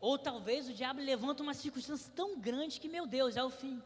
Ou 0.00 0.18
talvez 0.18 0.68
o 0.68 0.74
diabo 0.74 1.00
levanta 1.00 1.42
uma 1.42 1.54
circunstância 1.54 2.12
tão 2.14 2.38
grande 2.38 2.80
que, 2.80 2.88
meu 2.88 3.06
Deus, 3.06 3.36
é 3.36 3.44
o 3.44 3.50
fim. 3.50 3.80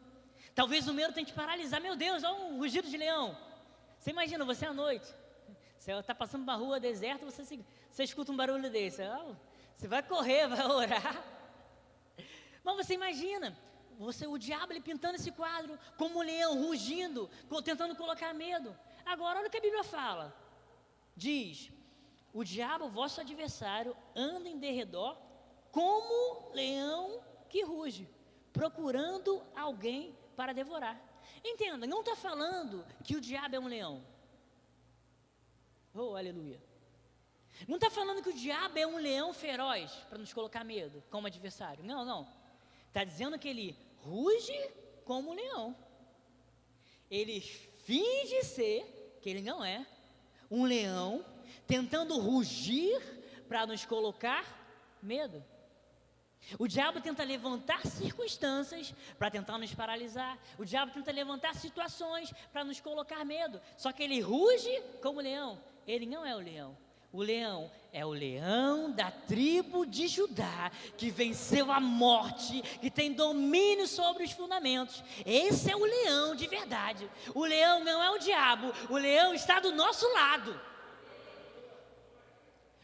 Talvez 0.55 0.88
o 0.88 0.94
medo 0.94 1.12
tente 1.12 1.33
paralisar, 1.33 1.81
meu 1.81 1.94
Deus, 1.94 2.24
olha 2.24 2.35
um 2.35 2.59
rugido 2.59 2.88
de 2.88 2.96
leão. 2.96 3.37
Você 3.98 4.11
imagina, 4.11 4.44
você 4.44 4.64
à 4.64 4.72
noite, 4.72 5.14
você 5.79 5.92
está 5.92 6.14
passando 6.14 6.42
uma 6.42 6.55
rua 6.55 6.81
deserta, 6.81 7.24
você, 7.24 7.44
você 7.90 8.03
escuta 8.03 8.33
um 8.33 8.37
barulho 8.37 8.70
desse. 8.70 9.03
Você 9.77 9.87
vai 9.87 10.03
correr, 10.03 10.48
vai 10.48 10.66
orar. 10.66 11.22
Mas 12.64 12.77
você 12.77 12.94
imagina, 12.94 13.57
você, 13.98 14.27
o 14.27 14.38
diabo 14.38 14.72
ele 14.72 14.81
pintando 14.81 15.16
esse 15.16 15.31
quadro 15.31 15.79
como 15.96 16.18
um 16.18 16.22
leão, 16.22 16.61
rugindo, 16.61 17.29
tentando 17.62 17.94
colocar 17.94 18.33
medo. 18.33 18.77
Agora, 19.05 19.38
olha 19.38 19.48
o 19.48 19.51
que 19.51 19.59
a 19.59 19.61
Bíblia 19.61 19.85
fala. 19.85 20.35
Diz: 21.18 21.72
O 22.33 22.44
diabo, 22.44 22.88
vosso 22.88 23.20
adversário, 23.20 23.96
anda 24.14 24.48
em 24.48 24.57
derredor 24.57 25.18
como 25.72 26.52
leão 26.54 27.20
que 27.48 27.64
ruge, 27.64 28.09
procurando 28.52 29.42
alguém 29.57 30.16
para 30.37 30.52
devorar. 30.52 30.96
Entenda, 31.44 31.88
não 31.88 32.00
está 32.00 32.14
falando 32.14 32.87
que 33.02 33.16
o 33.16 33.20
diabo 33.20 33.57
é 33.57 33.59
um 33.59 33.66
leão. 33.66 34.04
Oh, 35.92 36.14
aleluia. 36.14 36.62
Não 37.66 37.74
está 37.74 37.90
falando 37.90 38.22
que 38.22 38.28
o 38.28 38.40
diabo 38.46 38.78
é 38.78 38.87
um 38.87 38.98
leão 38.98 39.35
feroz 39.35 39.90
para 40.09 40.18
nos 40.18 40.33
colocar 40.33 40.62
medo 40.62 41.02
como 41.11 41.26
adversário. 41.26 41.83
Não, 41.83 42.04
não. 42.04 42.28
Está 42.87 43.02
dizendo 43.02 43.37
que 43.40 43.48
ele 43.48 43.76
ruge 43.96 44.57
como 45.04 45.31
um 45.31 45.35
leão. 45.35 45.76
Ele 47.11 47.40
finge 47.40 48.44
ser, 48.44 49.18
que 49.20 49.28
ele 49.28 49.42
não 49.42 49.64
é, 49.64 49.85
um 50.50 50.64
leão, 50.64 51.24
tentando 51.66 52.18
rugir 52.18 53.00
para 53.48 53.66
nos 53.66 53.84
colocar 53.84 54.44
medo. 55.02 55.44
O 56.58 56.66
diabo 56.66 57.00
tenta 57.00 57.24
levantar 57.24 57.87
circunstâncias 57.87 58.94
para 59.18 59.30
tentar 59.30 59.58
nos 59.58 59.74
paralisar. 59.74 60.38
O 60.56 60.64
diabo 60.64 60.92
tenta 60.92 61.12
levantar 61.12 61.54
situações 61.54 62.32
para 62.52 62.64
nos 62.64 62.80
colocar 62.80 63.24
medo. 63.24 63.61
Só 63.76 63.92
que 63.92 64.02
ele 64.02 64.20
ruge 64.20 64.82
como 65.02 65.20
leão. 65.20 65.61
Ele 65.87 66.06
não 66.06 66.24
é 66.24 66.34
o 66.34 66.40
leão. 66.40 66.76
O 67.11 67.23
leão 67.23 67.71
é 67.90 68.05
o 68.05 68.11
leão 68.11 68.90
da 68.90 69.11
tribo 69.11 69.87
de 69.87 70.07
Judá, 70.07 70.71
que 70.97 71.11
venceu 71.11 71.73
a 71.73 71.81
morte, 71.81 72.61
que 72.81 72.90
tem 72.90 73.14
domínio 73.14 73.87
sobre 73.87 74.25
os 74.25 74.33
fundamentos. 74.33 75.03
Esse 75.25 75.71
é 75.71 75.77
o 75.77 75.85
leão 75.85 76.37
de 76.37 76.47
verdade. 76.47 77.11
O 77.35 77.47
leão 77.47 77.83
não 77.83 78.03
é 78.03 78.11
o 78.11 78.18
diabo, 78.18 78.73
o 78.90 78.97
leão 78.97 79.33
está 79.33 79.59
do 79.59 79.73
nosso 79.73 80.07
lado. 80.12 80.61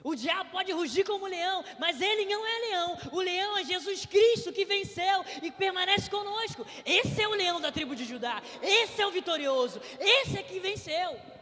O 0.02 0.14
diabo 0.14 0.50
pode 0.50 0.72
rugir 0.72 1.04
como 1.04 1.26
leão, 1.26 1.64
mas 1.78 2.00
ele 2.00 2.26
não 2.26 2.46
é 2.46 2.58
leão. 2.58 2.98
O 3.12 3.20
leão 3.20 3.56
é 3.56 3.64
Jesus 3.64 4.04
Cristo 4.04 4.52
que 4.52 4.64
venceu 4.64 5.24
e 5.42 5.50
permanece 5.50 6.10
conosco. 6.10 6.66
Esse 6.84 7.22
é 7.22 7.28
o 7.28 7.34
leão 7.34 7.58
da 7.58 7.72
tribo 7.72 7.96
de 7.96 8.04
Judá. 8.04 8.42
Esse 8.62 9.00
é 9.00 9.06
o 9.06 9.10
vitorioso. 9.10 9.80
Esse 9.98 10.38
é 10.38 10.42
que 10.42 10.60
venceu. 10.60 11.33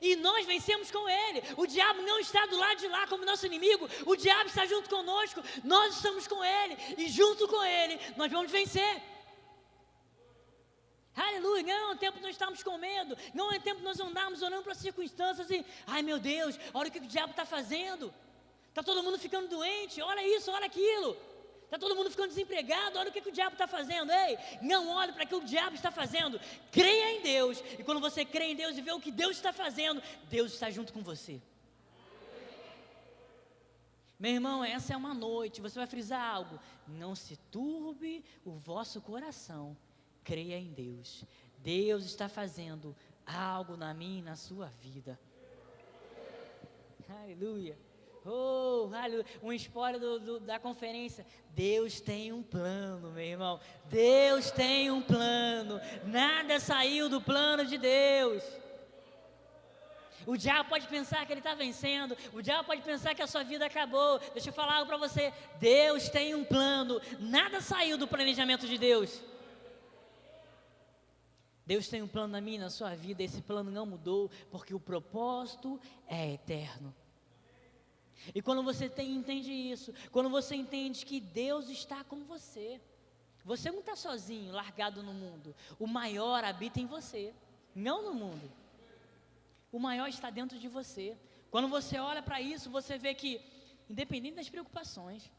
E 0.00 0.16
nós 0.16 0.46
vencemos 0.46 0.90
com 0.90 1.08
ele. 1.08 1.42
O 1.56 1.66
diabo 1.66 2.02
não 2.02 2.18
está 2.18 2.46
do 2.46 2.56
lado 2.56 2.78
de 2.78 2.88
lá 2.88 3.06
como 3.06 3.24
nosso 3.24 3.46
inimigo. 3.46 3.88
O 4.06 4.16
diabo 4.16 4.48
está 4.48 4.66
junto 4.66 4.88
conosco. 4.88 5.42
Nós 5.64 5.96
estamos 5.96 6.26
com 6.26 6.44
ele. 6.44 6.76
E 6.96 7.08
junto 7.08 7.48
com 7.48 7.62
ele, 7.64 7.98
nós 8.16 8.30
vamos 8.30 8.50
vencer. 8.50 9.02
Aleluia, 11.14 11.64
não 11.64 11.72
é 11.72 11.92
um 11.94 11.96
tempo 11.96 12.20
nós 12.20 12.30
estamos 12.30 12.62
com 12.62 12.78
medo, 12.78 13.16
não 13.34 13.50
é 13.50 13.56
um 13.56 13.60
tempo 13.60 13.82
nós 13.82 13.98
andarmos 13.98 14.40
olhando 14.40 14.62
para 14.62 14.70
as 14.70 14.78
circunstâncias 14.78 15.50
e, 15.50 15.66
ai 15.84 16.00
meu 16.00 16.20
Deus, 16.20 16.56
olha 16.72 16.88
o 16.88 16.92
que 16.92 17.00
o 17.00 17.06
diabo 17.06 17.32
está 17.32 17.44
fazendo. 17.44 18.14
Está 18.68 18.84
todo 18.84 19.02
mundo 19.02 19.18
ficando 19.18 19.48
doente, 19.48 20.00
olha 20.00 20.24
isso, 20.36 20.52
olha 20.52 20.66
aquilo. 20.66 21.16
Está 21.68 21.78
todo 21.78 21.94
mundo 21.94 22.10
ficando 22.10 22.28
desempregado, 22.28 22.98
olha 22.98 23.10
o 23.10 23.12
que, 23.12 23.20
que 23.20 23.28
o 23.28 23.32
diabo 23.32 23.52
está 23.52 23.66
fazendo. 23.66 24.10
Ei, 24.10 24.38
não 24.62 24.88
olhe 24.88 25.12
para 25.12 25.24
o 25.24 25.28
que 25.28 25.34
o 25.34 25.44
diabo 25.44 25.76
está 25.76 25.90
fazendo. 25.90 26.40
Creia 26.72 27.18
em 27.18 27.20
Deus. 27.20 27.62
E 27.78 27.84
quando 27.84 28.00
você 28.00 28.24
crê 28.24 28.52
em 28.52 28.56
Deus 28.56 28.78
e 28.78 28.80
vê 28.80 28.90
o 28.90 29.00
que 29.00 29.12
Deus 29.12 29.36
está 29.36 29.52
fazendo, 29.52 30.02
Deus 30.30 30.54
está 30.54 30.70
junto 30.70 30.94
com 30.94 31.02
você. 31.02 31.42
Meu 34.18 34.32
irmão, 34.32 34.64
essa 34.64 34.94
é 34.94 34.96
uma 34.96 35.12
noite, 35.12 35.60
você 35.60 35.78
vai 35.78 35.86
frisar 35.86 36.22
algo. 36.22 36.58
Não 36.86 37.14
se 37.14 37.36
turbe 37.36 38.24
o 38.46 38.52
vosso 38.52 38.98
coração 39.02 39.76
creia 40.24 40.58
em 40.58 40.72
Deus. 40.72 41.22
Deus 41.58 42.06
está 42.06 42.30
fazendo 42.30 42.96
algo 43.26 43.76
na 43.76 43.92
minha 43.92 44.20
e 44.20 44.22
na 44.22 44.36
sua 44.36 44.68
vida. 44.68 45.20
Aleluia. 47.08 47.78
Oh. 48.30 48.90
Um 49.42 49.52
spoiler 49.54 49.98
do, 49.98 50.18
do, 50.18 50.40
da 50.40 50.58
conferência. 50.58 51.26
Deus 51.50 52.00
tem 52.00 52.32
um 52.32 52.42
plano, 52.42 53.10
meu 53.10 53.24
irmão. 53.24 53.60
Deus 53.86 54.50
tem 54.50 54.90
um 54.90 55.00
plano. 55.00 55.80
Nada 56.04 56.60
saiu 56.60 57.08
do 57.08 57.20
plano 57.20 57.64
de 57.64 57.78
Deus. 57.78 58.42
O 60.26 60.36
diabo 60.36 60.68
pode 60.68 60.86
pensar 60.88 61.24
que 61.24 61.32
ele 61.32 61.40
está 61.40 61.54
vencendo. 61.54 62.14
O 62.34 62.42
diabo 62.42 62.64
pode 62.64 62.82
pensar 62.82 63.14
que 63.14 63.22
a 63.22 63.26
sua 63.26 63.42
vida 63.42 63.64
acabou. 63.64 64.18
Deixa 64.34 64.50
eu 64.50 64.52
falar 64.52 64.74
algo 64.74 64.88
para 64.88 64.98
você. 64.98 65.32
Deus 65.58 66.10
tem 66.10 66.34
um 66.34 66.44
plano. 66.44 67.00
Nada 67.18 67.62
saiu 67.62 67.96
do 67.96 68.06
planejamento 68.06 68.66
de 68.66 68.76
Deus. 68.76 69.22
Deus 71.64 71.88
tem 71.88 72.02
um 72.02 72.08
plano 72.08 72.32
na 72.32 72.40
minha 72.40 72.56
e 72.56 72.60
na 72.60 72.70
sua 72.70 72.94
vida, 72.94 73.22
esse 73.22 73.42
plano 73.42 73.70
não 73.70 73.84
mudou, 73.84 74.30
porque 74.50 74.74
o 74.74 74.80
propósito 74.80 75.78
é 76.06 76.32
eterno. 76.32 76.94
E 78.34 78.42
quando 78.42 78.62
você 78.62 78.88
tem, 78.88 79.14
entende 79.14 79.52
isso, 79.52 79.92
quando 80.10 80.28
você 80.28 80.54
entende 80.54 81.06
que 81.06 81.20
Deus 81.20 81.68
está 81.68 82.02
com 82.04 82.24
você, 82.24 82.80
você 83.44 83.70
não 83.70 83.80
está 83.80 83.96
sozinho, 83.96 84.52
largado 84.52 85.02
no 85.02 85.14
mundo. 85.14 85.54
O 85.78 85.86
maior 85.86 86.44
habita 86.44 86.80
em 86.80 86.86
você, 86.86 87.32
não 87.74 88.02
no 88.02 88.14
mundo. 88.14 88.50
O 89.72 89.78
maior 89.78 90.08
está 90.08 90.30
dentro 90.30 90.58
de 90.58 90.68
você. 90.68 91.16
Quando 91.50 91.68
você 91.68 91.98
olha 91.98 92.22
para 92.22 92.40
isso, 92.40 92.70
você 92.70 92.98
vê 92.98 93.14
que, 93.14 93.40
independente 93.88 94.36
das 94.36 94.48
preocupações, 94.48 95.30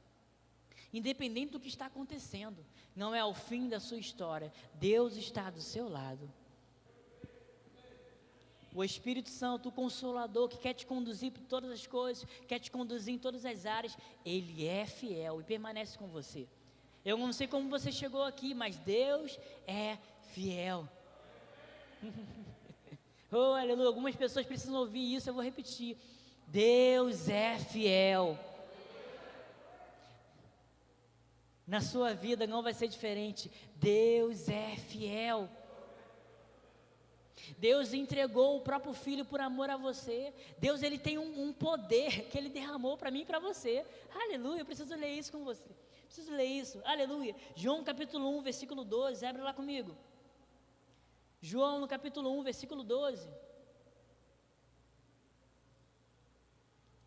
independente 0.92 1.52
do 1.52 1.60
que 1.60 1.68
está 1.68 1.86
acontecendo, 1.86 2.65
não 2.96 3.13
é 3.13 3.24
o 3.24 3.34
fim 3.34 3.68
da 3.68 3.80
sua 3.80 3.98
história. 3.98 4.52
Deus 4.76 5.15
está 5.15 5.50
do 5.50 5.62
seu 5.62 5.88
lado. 5.88 6.32
O 8.73 8.84
Espírito 8.84 9.29
Santo, 9.29 9.69
o 9.69 9.71
Consolador, 9.71 10.47
que 10.47 10.58
quer 10.58 10.73
te 10.73 10.86
conduzir 10.86 11.32
por 11.32 11.43
todas 11.43 11.71
as 11.71 11.88
coisas, 11.88 12.27
quer 12.47 12.60
te 12.60 12.69
conduzir 12.69 13.15
em 13.15 13.17
todas 13.17 13.45
as 13.45 13.65
áreas, 13.65 13.97
ele 14.25 14.67
é 14.67 14.86
fiel 14.86 15.41
e 15.41 15.43
permanece 15.43 15.97
com 15.97 16.08
você. 16.08 16.47
Eu 17.03 17.17
não 17.17 17.34
sei 17.34 17.47
como 17.47 17.69
você 17.69 17.91
chegou 17.91 18.23
aqui, 18.23 18.53
mas 18.53 18.77
Deus 18.77 19.39
é 19.65 19.97
fiel. 20.34 20.88
oh, 23.32 23.53
aleluia. 23.53 23.88
Algumas 23.88 24.15
pessoas 24.15 24.45
precisam 24.45 24.75
ouvir 24.75 25.15
isso, 25.15 25.29
eu 25.29 25.34
vou 25.34 25.43
repetir. 25.43 25.97
Deus 26.47 27.27
é 27.29 27.58
fiel. 27.58 28.38
Na 31.65 31.82
sua 31.82 32.13
vida 32.13 32.47
não 32.47 32.63
vai 32.63 32.73
ser 32.73 32.88
diferente. 32.88 33.51
Deus 33.75 34.49
é 34.49 34.75
fiel. 34.75 35.49
Deus 37.57 37.93
entregou 37.93 38.57
o 38.57 38.62
próprio 38.62 38.93
filho 38.93 39.25
por 39.25 39.39
amor 39.39 39.69
a 39.69 39.77
você. 39.77 40.33
Deus 40.57 40.83
ele 40.83 40.97
tem 40.97 41.17
um, 41.17 41.47
um 41.47 41.53
poder 41.53 42.29
que 42.29 42.38
ele 42.38 42.49
derramou 42.49 42.97
para 42.97 43.12
mim 43.12 43.21
e 43.21 43.25
para 43.25 43.39
você. 43.39 43.85
Aleluia, 44.13 44.62
eu 44.62 44.65
preciso 44.65 44.95
ler 44.95 45.13
isso 45.13 45.31
com 45.31 45.43
você. 45.43 45.69
Preciso 46.05 46.31
ler 46.31 46.45
isso. 46.45 46.81
Aleluia. 46.85 47.35
João 47.55 47.83
capítulo 47.83 48.38
1, 48.38 48.41
versículo 48.41 48.83
12. 48.83 49.25
Abre 49.25 49.41
lá 49.41 49.53
comigo. 49.53 49.95
João 51.41 51.79
no 51.79 51.88
capítulo 51.88 52.38
1, 52.39 52.43
versículo 52.43 52.83
12. 52.83 53.29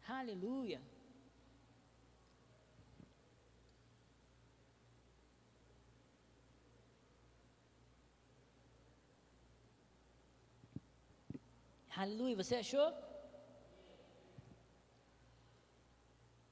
Aleluia. 0.08 0.80
Aleluia, 11.96 12.36
você 12.36 12.56
achou? 12.56 12.92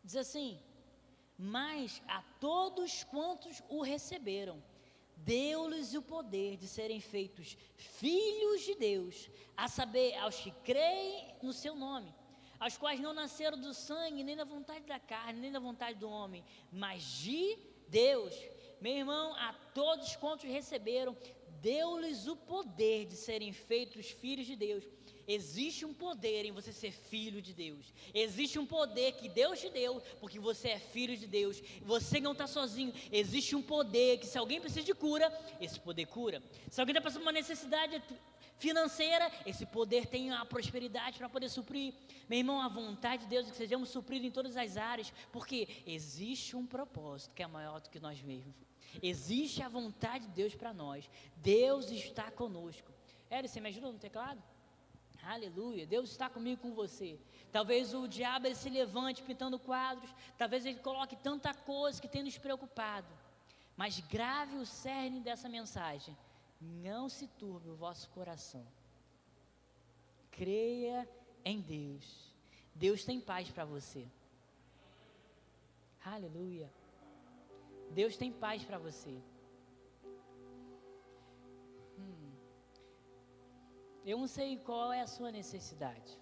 Diz 0.05 0.17
assim: 0.17 0.61
Mas 1.39 2.03
a 2.07 2.23
todos 2.39 3.05
quantos 3.05 3.63
o 3.69 3.83
receberam, 3.83 4.63
deu-lhes 5.17 5.95
o 5.95 6.03
poder 6.03 6.57
de 6.57 6.67
serem 6.67 7.01
feitos 7.01 7.57
filhos 7.77 8.63
de 8.63 8.75
Deus, 8.75 9.31
a 9.57 9.69
saber, 9.69 10.15
aos 10.17 10.37
que 10.37 10.51
creem 10.63 11.35
no 11.43 11.53
seu 11.53 11.75
nome, 11.75 12.15
aos 12.59 12.77
quais 12.77 13.01
não 13.01 13.13
nasceram 13.13 13.59
do 13.59 13.73
sangue, 13.73 14.25
nem 14.25 14.37
da 14.37 14.45
vontade 14.45 14.85
da 14.85 14.99
carne, 14.99 15.41
nem 15.41 15.53
da 15.53 15.59
vontade 15.59 15.99
do 15.99 16.09
homem, 16.09 16.45
mas 16.71 17.03
de 17.03 17.59
Deus. 17.89 18.35
Meu 18.81 18.95
irmão, 18.95 19.35
a 19.37 19.53
todos 19.75 20.17
quantos 20.17 20.45
receberam, 20.45 21.17
deu-lhes 21.63 22.27
o 22.27 22.37
poder 22.37 23.07
de 23.07 23.17
serem 23.17 23.53
feitos 23.53 24.11
filhos 24.11 24.47
de 24.47 24.57
Deus 24.57 24.85
Existe 25.33 25.85
um 25.85 25.95
poder 25.95 26.45
em 26.45 26.51
você 26.51 26.73
ser 26.73 26.91
filho 26.91 27.41
de 27.41 27.53
Deus. 27.55 27.95
Existe 28.13 28.59
um 28.59 28.67
poder 28.67 29.13
que 29.13 29.29
Deus 29.29 29.61
te 29.61 29.71
deu, 29.71 30.03
porque 30.19 30.41
você 30.41 30.71
é 30.71 30.79
filho 30.81 31.17
de 31.17 31.29
Deus. 31.29 31.63
Você 31.83 32.19
não 32.21 32.33
está 32.33 32.49
sozinho. 32.49 32.93
Existe 33.13 33.55
um 33.55 33.63
poder 33.63 34.19
que, 34.19 34.27
se 34.27 34.37
alguém 34.37 34.61
precisa 34.61 34.85
de 34.85 34.93
cura, 34.93 35.33
esse 35.61 35.79
poder 35.79 36.07
cura. 36.07 36.43
Se 36.69 36.81
alguém 36.81 36.97
está 36.97 37.01
passando 37.01 37.23
uma 37.23 37.31
necessidade 37.31 38.03
financeira, 38.59 39.31
esse 39.47 39.65
poder 39.65 40.07
tem 40.07 40.33
a 40.33 40.45
prosperidade 40.45 41.19
para 41.19 41.29
poder 41.29 41.49
suprir. 41.49 41.95
Meu 42.29 42.41
irmão, 42.41 42.61
a 42.61 42.69
vontade 42.69 43.23
de 43.23 43.29
Deus 43.29 43.47
é 43.47 43.51
que 43.51 43.57
sejamos 43.57 43.89
supridos 43.89 44.27
em 44.27 44.33
todas 44.33 44.57
as 44.57 44.77
áreas, 44.77 45.13
porque 45.31 45.69
existe 45.87 46.57
um 46.57 46.67
propósito 46.67 47.37
que 47.37 47.43
é 47.45 47.47
maior 47.47 47.81
do 47.81 47.89
que 47.89 48.01
nós 48.01 48.21
mesmos. 48.21 48.70
Existe 49.03 49.63
a 49.63 49.69
vontade 49.69 50.27
de 50.27 50.33
Deus 50.33 50.55
para 50.55 50.73
nós. 50.73 51.09
Deus 51.37 51.91
está 51.91 52.31
conosco. 52.31 52.91
Eri, 53.31 53.49
você 53.49 53.61
me 53.61 53.69
ajuda 53.69 53.93
no 53.93 53.99
teclado? 53.99 54.43
Aleluia, 55.23 55.87
Deus 55.87 56.11
está 56.11 56.29
comigo 56.29 56.63
com 56.63 56.73
você. 56.73 57.19
Talvez 57.53 57.95
o 57.95 58.09
diabo 58.09 58.47
ele 58.47 58.55
se 58.55 58.71
levante 58.71 59.23
pintando 59.23 59.59
quadros, 59.59 60.11
talvez 60.39 60.65
ele 60.65 60.79
coloque 60.79 61.15
tanta 61.17 61.53
coisa 61.53 62.01
que 62.01 62.09
tem 62.09 62.23
nos 62.23 62.39
preocupado. 62.39 63.09
Mas 63.77 64.01
grave 64.01 64.57
o 64.57 64.67
cerne 64.67 65.21
dessa 65.21 65.49
mensagem. 65.49 66.17
Não 66.61 67.09
se 67.09 67.27
turbe 67.27 67.71
o 67.71 67.77
vosso 67.77 68.09
coração. 68.11 68.67
Creia 70.31 71.09
em 71.45 71.61
Deus. 71.61 72.31
Deus 72.75 73.05
tem 73.05 73.21
paz 73.21 73.51
para 73.51 73.65
você. 73.65 74.07
Aleluia. 76.05 76.71
Deus 77.91 78.17
tem 78.17 78.33
paz 78.33 78.65
para 78.65 78.79
você. 78.79 79.21
Eu 84.05 84.19
não 84.19 84.27
sei 84.27 84.57
qual 84.59 84.93
é 84.93 85.01
a 85.01 85.07
sua 85.07 85.31
necessidade. 85.31 86.19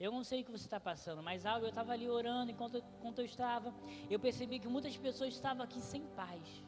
Eu 0.00 0.12
não 0.12 0.22
sei 0.22 0.42
o 0.42 0.44
que 0.44 0.50
você 0.50 0.64
está 0.64 0.78
passando, 0.78 1.22
mas 1.22 1.44
algo 1.44 1.66
eu 1.66 1.70
estava 1.70 1.92
ali 1.92 2.08
orando 2.08 2.52
enquanto, 2.52 2.78
enquanto 2.78 3.18
eu 3.18 3.24
estava. 3.24 3.74
Eu 4.08 4.18
percebi 4.18 4.58
que 4.58 4.68
muitas 4.68 4.96
pessoas 4.96 5.34
estavam 5.34 5.62
aqui 5.64 5.80
sem 5.80 6.02
paz. 6.08 6.64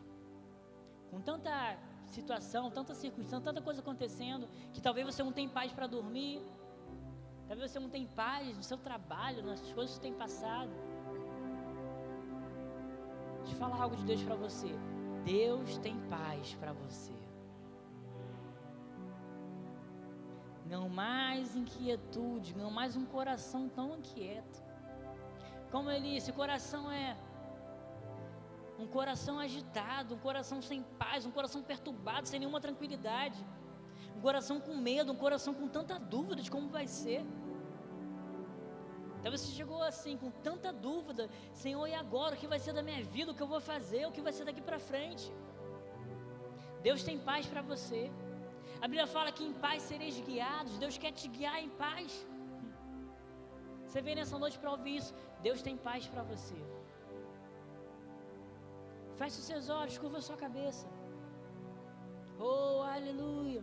Com 1.11 1.21
tanta 1.21 1.79
situação, 2.07 2.71
tanta 2.71 2.95
circunstância, 2.95 3.45
tanta 3.45 3.63
coisa 3.63 3.81
acontecendo, 3.81 4.49
que 4.73 4.81
talvez 4.81 5.07
você 5.07 5.23
não 5.23 5.33
tenha 5.33 5.49
paz 5.49 5.73
para 5.73 5.87
dormir. 5.87 6.43
Talvez 7.47 7.71
você 7.71 7.79
não 7.79 7.89
tenha 7.89 8.09
paz 8.09 8.57
no 8.57 8.63
seu 8.63 8.79
trabalho, 8.79 9.45
nas 9.45 9.61
coisas 9.73 9.97
que 9.97 10.03
tem 10.03 10.15
passado. 10.15 10.71
Deixa 13.41 13.55
eu 13.55 13.59
falar 13.59 13.83
algo 13.83 13.97
de 13.97 14.05
Deus 14.05 14.23
para 14.23 14.37
você. 14.37 14.69
Deus 15.25 15.79
tem 15.79 15.99
paz 16.09 16.55
para 16.55 16.73
você. 16.73 17.13
não 20.71 20.89
mais 20.89 21.57
inquietude, 21.57 22.57
não 22.57 22.71
mais 22.71 22.95
um 22.95 23.05
coração 23.05 23.69
tão 23.69 23.97
inquieto. 23.99 24.63
Como 25.73 25.91
ele 25.91 26.15
disse, 26.15 26.31
o 26.31 26.35
coração 26.35 26.91
é 26.91 27.17
um 28.79 28.87
coração 28.87 29.41
agitado, 29.41 30.15
um 30.15 30.19
coração 30.19 30.63
sem 30.63 30.83
paz, 30.97 31.27
um 31.27 31.33
coração 31.33 31.61
perturbado, 31.61 32.29
sem 32.29 32.39
nenhuma 32.39 32.61
tranquilidade, 32.61 33.45
um 34.17 34.21
coração 34.21 34.61
com 34.61 34.77
medo, 34.77 35.13
um 35.13 35.17
coração 35.17 35.53
com 35.53 35.67
tanta 35.67 35.99
dúvida 35.99 36.41
de 36.41 36.51
como 36.51 36.69
vai 36.69 36.87
ser. 36.87 37.27
Talvez 39.23 39.41
você 39.43 39.53
chegou 39.53 39.83
assim, 39.83 40.17
com 40.17 40.31
tanta 40.31 40.73
dúvida, 40.73 41.29
Senhor, 41.53 41.87
e 41.87 41.95
agora? 41.95 42.35
O 42.35 42.39
que 42.39 42.47
vai 42.47 42.59
ser 42.59 42.73
da 42.73 42.83
minha 42.83 43.03
vida? 43.05 43.33
O 43.33 43.35
que 43.35 43.43
eu 43.43 43.47
vou 43.47 43.61
fazer? 43.61 44.07
O 44.07 44.13
que 44.13 44.23
vai 44.23 44.33
ser 44.33 44.45
daqui 44.45 44.63
para 44.63 44.79
frente? 44.79 45.31
Deus 46.83 47.03
tem 47.03 47.19
paz 47.19 47.47
para 47.47 47.63
você. 47.63 48.11
A 48.81 48.87
Bíblia 48.89 49.07
fala 49.07 49.31
que 49.31 49.45
em 49.45 49.53
paz 49.53 49.83
sereis 49.83 50.19
guiados. 50.21 50.79
Deus 50.79 50.97
quer 50.97 51.13
te 51.13 51.29
guiar 51.29 51.63
em 51.63 51.69
paz. 51.69 52.27
Você 53.87 54.01
vem 54.01 54.15
nessa 54.15 54.39
noite 54.39 54.59
para 54.59 54.71
ouvir 54.71 54.97
isso. 54.97 55.13
Deus 55.43 55.61
tem 55.61 55.77
paz 55.77 56.07
para 56.07 56.23
você. 56.23 56.57
Feche 59.17 59.39
os 59.41 59.45
seus 59.45 59.69
olhos, 59.69 59.99
curva 59.99 60.19
a 60.19 60.23
sua 60.23 60.37
cabeça. 60.37 60.87
Oh, 62.39 62.81
aleluia. 62.83 63.63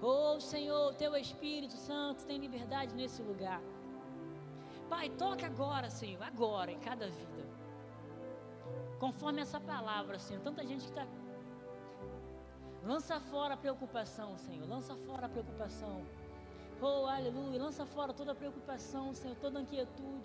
Oh, 0.00 0.38
Senhor, 0.38 0.94
teu 0.94 1.16
Espírito 1.16 1.76
Santo 1.76 2.24
tem 2.24 2.38
liberdade 2.38 2.94
nesse 2.94 3.20
lugar. 3.20 3.60
Pai, 4.88 5.10
toca 5.10 5.46
agora, 5.46 5.90
Senhor, 5.90 6.22
agora, 6.22 6.70
em 6.70 6.78
cada 6.78 7.06
vida. 7.08 7.44
Conforme 8.98 9.40
essa 9.40 9.60
palavra, 9.60 10.18
Senhor. 10.18 10.42
Tanta 10.42 10.66
gente 10.66 10.84
que 10.84 10.90
está 10.90 11.06
Lança 12.84 13.20
fora 13.20 13.54
a 13.54 13.56
preocupação, 13.56 14.36
Senhor. 14.38 14.66
Lança 14.68 14.94
fora 14.96 15.26
a 15.26 15.28
preocupação. 15.28 16.02
Oh, 16.80 17.06
aleluia. 17.06 17.60
Lança 17.62 17.84
fora 17.84 18.12
toda 18.12 18.32
a 18.32 18.34
preocupação, 18.34 19.12
Senhor. 19.14 19.36
Toda 19.36 19.58
a 19.58 19.62
inquietude. 19.62 20.24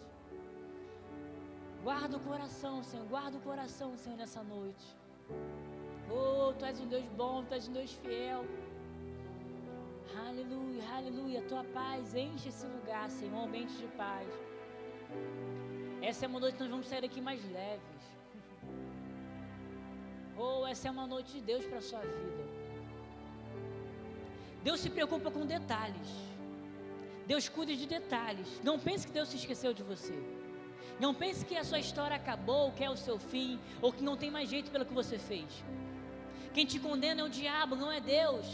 Guarda 1.83 2.15
o 2.17 2.19
coração, 2.19 2.83
Senhor. 2.83 3.05
Guarda 3.07 3.37
o 3.37 3.41
coração, 3.41 3.97
Senhor, 3.97 4.17
nessa 4.17 4.43
noite. 4.43 4.95
Oh, 6.09 6.53
Tu 6.53 6.65
és 6.65 6.79
um 6.79 6.87
Deus 6.87 7.05
bom, 7.17 7.43
Tu 7.43 7.53
és 7.53 7.67
um 7.67 7.73
Deus 7.73 7.91
fiel. 7.91 8.45
Aleluia, 10.27 10.83
aleluia. 10.95 11.41
Tua 11.41 11.63
paz 11.63 12.13
enche 12.13 12.49
esse 12.49 12.65
lugar, 12.67 13.09
Senhor. 13.09 13.33
Um 13.35 13.45
ambiente 13.45 13.75
de 13.75 13.87
paz. 13.97 14.27
Essa 16.01 16.25
é 16.25 16.27
uma 16.27 16.39
noite 16.39 16.55
que 16.55 16.63
nós 16.63 16.71
vamos 16.71 16.87
sair 16.87 17.01
daqui 17.01 17.21
mais 17.21 17.41
leves. 17.51 18.03
Oh, 20.35 20.65
essa 20.65 20.87
é 20.87 20.91
uma 20.91 21.05
noite 21.05 21.31
de 21.33 21.41
Deus 21.41 21.63
para 21.63 21.77
a 21.77 21.81
sua 21.81 21.99
vida. 21.99 22.43
Deus 24.63 24.79
se 24.79 24.89
preocupa 24.89 25.29
com 25.29 25.45
detalhes. 25.45 26.09
Deus 27.27 27.47
cuida 27.47 27.75
de 27.75 27.85
detalhes. 27.85 28.47
Não 28.63 28.79
pense 28.79 29.05
que 29.05 29.13
Deus 29.13 29.29
se 29.29 29.37
esqueceu 29.37 29.73
de 29.73 29.83
você. 29.83 30.17
Não 30.99 31.13
pense 31.13 31.45
que 31.45 31.55
a 31.55 31.63
sua 31.63 31.79
história 31.79 32.15
acabou, 32.15 32.71
que 32.71 32.83
é 32.83 32.89
o 32.89 32.97
seu 32.97 33.19
fim, 33.19 33.59
ou 33.81 33.91
que 33.91 34.03
não 34.03 34.17
tem 34.17 34.31
mais 34.31 34.49
jeito 34.49 34.71
pelo 34.71 34.85
que 34.85 34.93
você 34.93 35.17
fez. 35.17 35.63
Quem 36.53 36.65
te 36.65 36.79
condena 36.79 37.21
é 37.21 37.23
o 37.23 37.29
diabo, 37.29 37.75
não 37.75 37.91
é 37.91 37.99
Deus. 37.99 38.45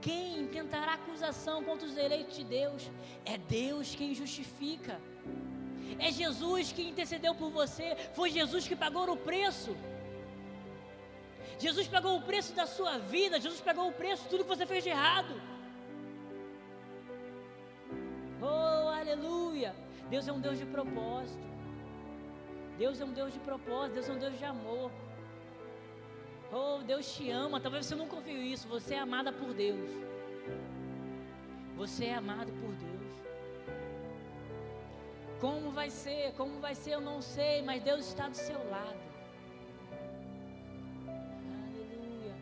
Quem 0.00 0.46
tentará 0.48 0.94
acusação 0.94 1.62
contra 1.62 1.86
os 1.86 1.96
eleitos 1.96 2.36
de 2.36 2.44
Deus? 2.44 2.90
É 3.24 3.36
Deus 3.36 3.94
quem 3.94 4.14
justifica. 4.14 4.98
É 5.98 6.10
Jesus 6.10 6.72
que 6.72 6.82
intercedeu 6.82 7.34
por 7.34 7.50
você. 7.50 7.96
Foi 8.14 8.30
Jesus 8.30 8.66
que 8.68 8.76
pagou 8.76 9.10
o 9.10 9.16
preço. 9.16 9.76
Jesus 11.58 11.86
pagou 11.86 12.16
o 12.16 12.22
preço 12.22 12.54
da 12.54 12.66
sua 12.66 12.96
vida, 12.98 13.38
Jesus 13.38 13.60
pagou 13.60 13.88
o 13.88 13.92
preço 13.92 14.22
de 14.24 14.30
tudo 14.30 14.44
que 14.44 14.48
você 14.48 14.64
fez 14.64 14.82
de 14.82 14.88
errado. 14.90 15.34
Oh, 18.40 18.88
aleluia! 18.88 19.74
Deus 20.08 20.26
é 20.26 20.32
um 20.32 20.40
Deus 20.40 20.58
de 20.58 20.64
propósito. 20.64 21.46
Deus 22.78 22.98
é 22.98 23.04
um 23.04 23.12
Deus 23.12 23.34
de 23.34 23.38
propósito, 23.40 23.94
Deus 23.94 24.08
é 24.08 24.12
um 24.12 24.18
Deus 24.18 24.38
de 24.38 24.44
amor. 24.44 24.90
Oh, 26.50 26.82
Deus 26.82 27.14
te 27.14 27.30
ama. 27.30 27.60
Talvez 27.60 27.86
você 27.86 27.94
nunca 27.94 28.16
ouviu 28.16 28.42
isso. 28.42 28.66
Você 28.68 28.94
é 28.94 28.98
amada 28.98 29.30
por 29.32 29.52
Deus. 29.52 29.90
Você 31.76 32.06
é 32.06 32.14
amado 32.14 32.50
por 32.52 32.72
Deus. 32.74 33.19
Como 35.40 35.70
vai 35.70 35.88
ser? 35.88 36.34
Como 36.34 36.60
vai 36.60 36.74
ser? 36.74 36.90
Eu 36.92 37.00
não 37.00 37.22
sei, 37.22 37.62
mas 37.62 37.82
Deus 37.82 38.06
está 38.06 38.28
do 38.28 38.36
seu 38.36 38.58
lado. 38.70 39.00
Aleluia. 41.08 42.34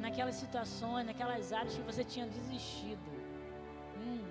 Naquelas 0.00 0.36
situações, 0.36 1.04
naquelas 1.04 1.52
áreas 1.52 1.74
que 1.76 1.82
você 1.82 2.02
tinha 2.02 2.26
desistido. 2.26 3.10
Hum. 3.98 4.24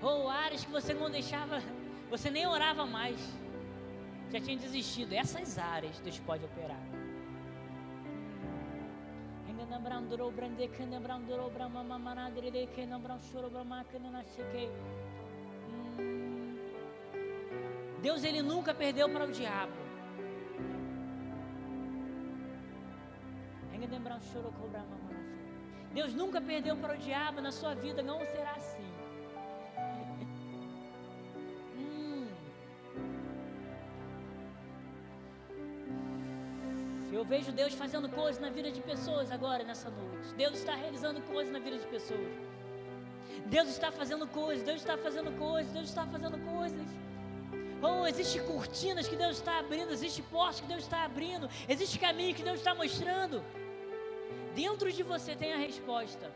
Ou 0.00 0.30
áreas 0.30 0.64
que 0.64 0.70
você 0.70 0.94
não 0.94 1.10
deixava, 1.10 1.60
você 2.08 2.30
nem 2.30 2.46
orava 2.46 2.86
mais. 2.86 3.20
Já 4.30 4.40
tinha 4.40 4.56
desistido. 4.56 5.12
Essas 5.12 5.58
áreas 5.58 6.00
Deus 6.00 6.18
pode 6.20 6.42
operar. 6.42 6.80
Ainda 9.46 9.66
não 9.66 9.82
brandou, 9.82 10.32
brandei, 10.32 10.70
ainda 10.78 10.86
não 10.86 11.02
brandou, 11.02 11.50
brama, 11.50 11.84
mamadre, 11.84 12.46
ainda 12.46 12.86
não 12.86 13.00
brandou, 13.00 13.50
brama, 13.50 13.84
ainda 13.92 14.10
não 14.10 14.20
achei. 14.20 14.70
Deus 18.00 18.24
ele 18.24 18.42
nunca 18.42 18.72
perdeu 18.72 19.08
para 19.08 19.24
o 19.24 19.32
diabo. 19.32 19.88
Deus 25.98 26.14
nunca 26.14 26.40
perdeu 26.40 26.76
para 26.76 26.94
o 26.94 26.96
diabo 26.96 27.40
na 27.40 27.50
sua 27.50 27.74
vida, 27.74 28.00
não 28.02 28.20
será 28.20 28.52
assim. 28.52 28.86
hum. 31.76 32.28
Eu 37.12 37.24
vejo 37.24 37.50
Deus 37.50 37.74
fazendo 37.74 38.08
coisas 38.08 38.40
na 38.40 38.48
vida 38.48 38.70
de 38.70 38.80
pessoas 38.80 39.32
agora, 39.32 39.64
nessa 39.64 39.90
noite. 39.90 40.32
Deus 40.36 40.60
está 40.60 40.76
realizando 40.76 41.20
coisas 41.22 41.52
na 41.52 41.58
vida 41.58 41.78
de 41.78 41.86
pessoas. 41.88 42.32
Deus 43.46 43.68
está 43.68 43.90
fazendo 43.90 44.24
coisas, 44.28 44.64
Deus 44.64 44.80
está 44.80 44.96
fazendo 44.96 45.36
coisas, 45.36 45.72
Deus 45.72 45.88
está 45.88 46.06
fazendo 46.06 46.38
coisas. 46.54 46.86
Oh, 47.80 48.06
existem 48.06 48.44
cortinas 48.44 49.06
que 49.06 49.14
Deus 49.14 49.36
está 49.36 49.58
abrindo, 49.58 49.92
existe 49.92 50.20
portas 50.22 50.60
que 50.60 50.66
Deus 50.66 50.82
está 50.82 51.04
abrindo, 51.04 51.48
existe 51.68 51.98
caminho 51.98 52.34
que 52.34 52.42
Deus 52.42 52.58
está 52.58 52.74
mostrando. 52.74 53.42
Dentro 54.54 54.90
de 54.90 55.02
você 55.04 55.36
tem 55.36 55.52
a 55.52 55.56
resposta. 55.56 56.32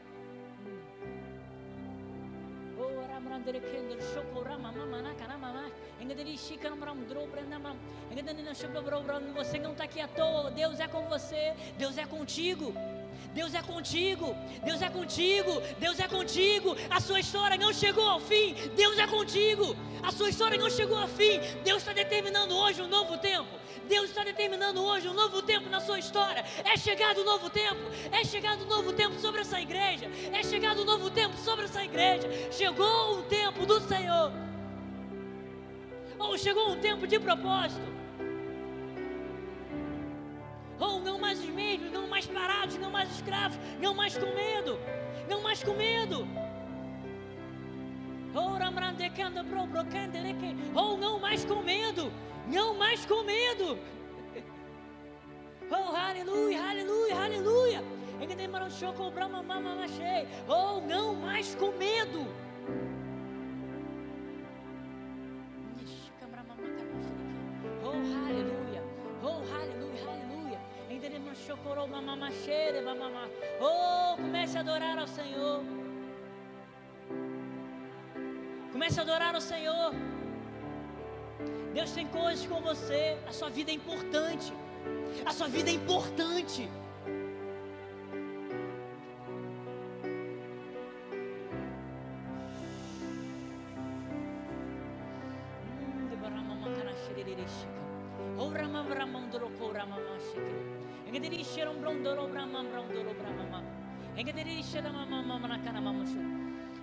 Você 9.34 9.58
não 9.58 9.72
está 9.72 9.84
aqui 9.84 10.00
à 10.00 10.08
toa. 10.08 10.50
Deus 10.50 10.78
é 10.78 10.86
com 10.86 11.08
você. 11.08 11.54
Deus 11.76 11.98
é 11.98 12.04
contigo. 12.04 12.72
Deus 13.34 13.54
é 13.54 13.62
contigo, 13.62 14.36
Deus 14.62 14.82
é 14.82 14.88
contigo, 14.90 15.62
Deus 15.78 15.98
é 15.98 16.06
contigo. 16.06 16.76
A 16.90 17.00
sua 17.00 17.20
história 17.20 17.56
não 17.56 17.72
chegou 17.72 18.06
ao 18.06 18.20
fim, 18.20 18.54
Deus 18.76 18.98
é 18.98 19.06
contigo. 19.06 19.74
A 20.02 20.12
sua 20.12 20.28
história 20.28 20.58
não 20.58 20.68
chegou 20.68 20.98
ao 20.98 21.08
fim, 21.08 21.40
Deus 21.64 21.78
está 21.78 21.92
determinando 21.92 22.54
hoje 22.54 22.82
um 22.82 22.88
novo 22.88 23.16
tempo. 23.18 23.48
Deus 23.88 24.10
está 24.10 24.22
determinando 24.22 24.82
hoje 24.82 25.08
um 25.08 25.14
novo 25.14 25.42
tempo 25.42 25.68
na 25.68 25.80
sua 25.80 25.98
história. 25.98 26.44
É 26.64 26.76
chegado 26.76 27.22
um 27.22 27.24
novo 27.24 27.48
tempo, 27.48 27.80
é 28.10 28.24
chegado 28.24 28.64
um 28.64 28.68
novo 28.68 28.92
tempo 28.92 29.18
sobre 29.18 29.40
essa 29.40 29.60
igreja, 29.60 30.10
é 30.32 30.42
chegado 30.42 30.82
um 30.82 30.84
novo 30.84 31.10
tempo 31.10 31.36
sobre 31.38 31.64
essa 31.64 31.82
igreja. 31.82 32.28
Chegou 32.52 33.18
o 33.18 33.22
tempo 33.22 33.64
do 33.64 33.80
Senhor. 33.80 34.32
Ou 36.18 36.38
chegou 36.38 36.70
um 36.70 36.80
tempo 36.80 37.06
de 37.06 37.18
propósito 37.18 38.01
ou 40.82 40.98
não 40.98 41.16
mais 41.18 41.38
os 41.38 41.48
mesmos, 41.48 41.92
não 41.92 42.08
mais 42.08 42.26
parados, 42.26 42.76
não 42.76 42.90
mais 42.90 43.08
escravos, 43.12 43.56
não 43.80 43.94
mais 43.94 44.18
com 44.18 44.26
medo, 44.34 44.78
não 45.28 45.40
mais 45.40 45.62
com 45.62 45.74
medo. 45.74 46.26
Ou 50.74 50.96
não 50.98 51.20
mais 51.20 51.44
com 51.44 51.62
medo, 51.62 52.12
não 52.48 52.74
mais 52.74 53.06
com 53.06 53.22
medo. 53.22 53.78
Oh, 55.74 55.96
aleluia, 55.96 56.60
aleluia, 56.60 57.16
aleluia. 57.16 57.84
Ou 60.46 60.82
não 60.82 61.14
mais 61.14 61.54
com 61.54 61.72
medo. 61.72 62.26
Oh, 73.60 74.16
comece 74.16 74.56
a 74.56 74.60
adorar 74.60 74.98
ao 74.98 75.06
Senhor. 75.06 75.62
Comece 78.72 78.98
a 78.98 79.02
adorar 79.02 79.34
ao 79.34 79.40
Senhor. 79.40 79.92
Deus 81.74 81.90
tem 81.92 82.06
coisas 82.06 82.46
com 82.46 82.60
você. 82.60 83.18
A 83.28 83.32
sua 83.32 83.50
vida 83.50 83.70
é 83.70 83.74
importante. 83.74 84.52
A 85.24 85.32
sua 85.32 85.48
vida 85.48 85.70
é 85.70 85.74
importante. 85.74 86.68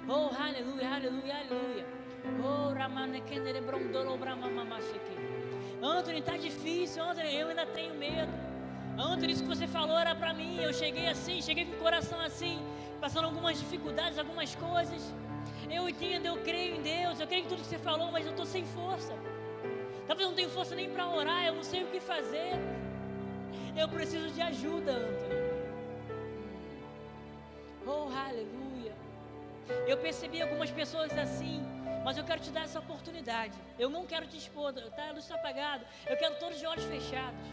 Oh, 0.10 0.30
aleluia, 0.36 0.90
aleluia, 0.96 1.36
aleluia. 1.38 1.86
Oh, 2.44 2.74
Ramanekendere. 2.74 3.60
Anthony, 5.82 6.22
tá 6.22 6.36
difícil, 6.36 7.02
Anthony, 7.02 7.34
eu 7.36 7.48
ainda 7.48 7.66
tenho 7.66 7.94
medo. 7.96 8.30
Anthony, 8.98 9.32
isso 9.32 9.44
que 9.44 9.48
você 9.48 9.68
falou 9.68 9.98
era 9.98 10.14
para 10.14 10.34
mim. 10.34 10.60
Eu 10.60 10.74
cheguei 10.74 11.08
assim, 11.08 11.42
cheguei 11.42 11.64
com 11.64 11.76
o 11.76 11.80
coração 11.80 12.20
assim, 12.20 12.60
passando 13.00 13.24
algumas 13.26 13.58
dificuldades, 13.58 14.20
algumas 14.20 14.54
coisas. 14.56 15.16
Eu 15.72 15.88
entendo, 15.88 16.26
eu 16.26 16.38
creio 16.44 16.76
em 16.76 16.82
Deus, 16.82 17.22
eu 17.22 17.28
creio 17.28 17.46
em 17.46 17.48
tudo 17.48 17.62
que 17.62 17.68
você 17.68 17.78
falou, 17.78 18.12
mas 18.12 18.26
eu 18.26 18.32
estou 18.32 18.46
sem 18.46 18.66
força. 18.66 19.14
Talvez 20.06 20.26
eu 20.26 20.32
não 20.32 20.36
tenha 20.36 20.50
força 20.50 20.76
nem 20.76 20.90
para 20.90 21.08
orar, 21.08 21.46
eu 21.46 21.56
não 21.56 21.64
sei 21.64 21.84
o 21.84 21.88
que 21.88 22.02
fazer. 22.02 22.60
Eu 23.78 23.88
preciso 23.88 24.30
de 24.32 24.42
ajuda, 24.42 24.92
Anthony. 24.92 25.49
Oh, 27.92 28.08
aleluia. 28.16 28.94
Eu 29.88 29.98
percebi 29.98 30.40
algumas 30.40 30.70
pessoas 30.70 31.12
assim, 31.18 31.60
mas 32.06 32.18
eu 32.18 32.24
quero 32.24 32.40
te 32.40 32.52
dar 32.52 32.66
essa 32.66 32.78
oportunidade. 32.78 33.56
Eu 33.80 33.90
não 33.90 34.06
quero 34.06 34.28
te 34.28 34.38
expor, 34.38 34.72
tá? 34.74 35.10
A 35.10 35.12
luz 35.12 35.24
está 35.24 35.34
apagada. 35.34 35.84
Eu 36.08 36.16
quero 36.16 36.36
todos 36.36 36.60
de 36.60 36.68
olhos 36.68 36.86
fechados. 36.86 37.48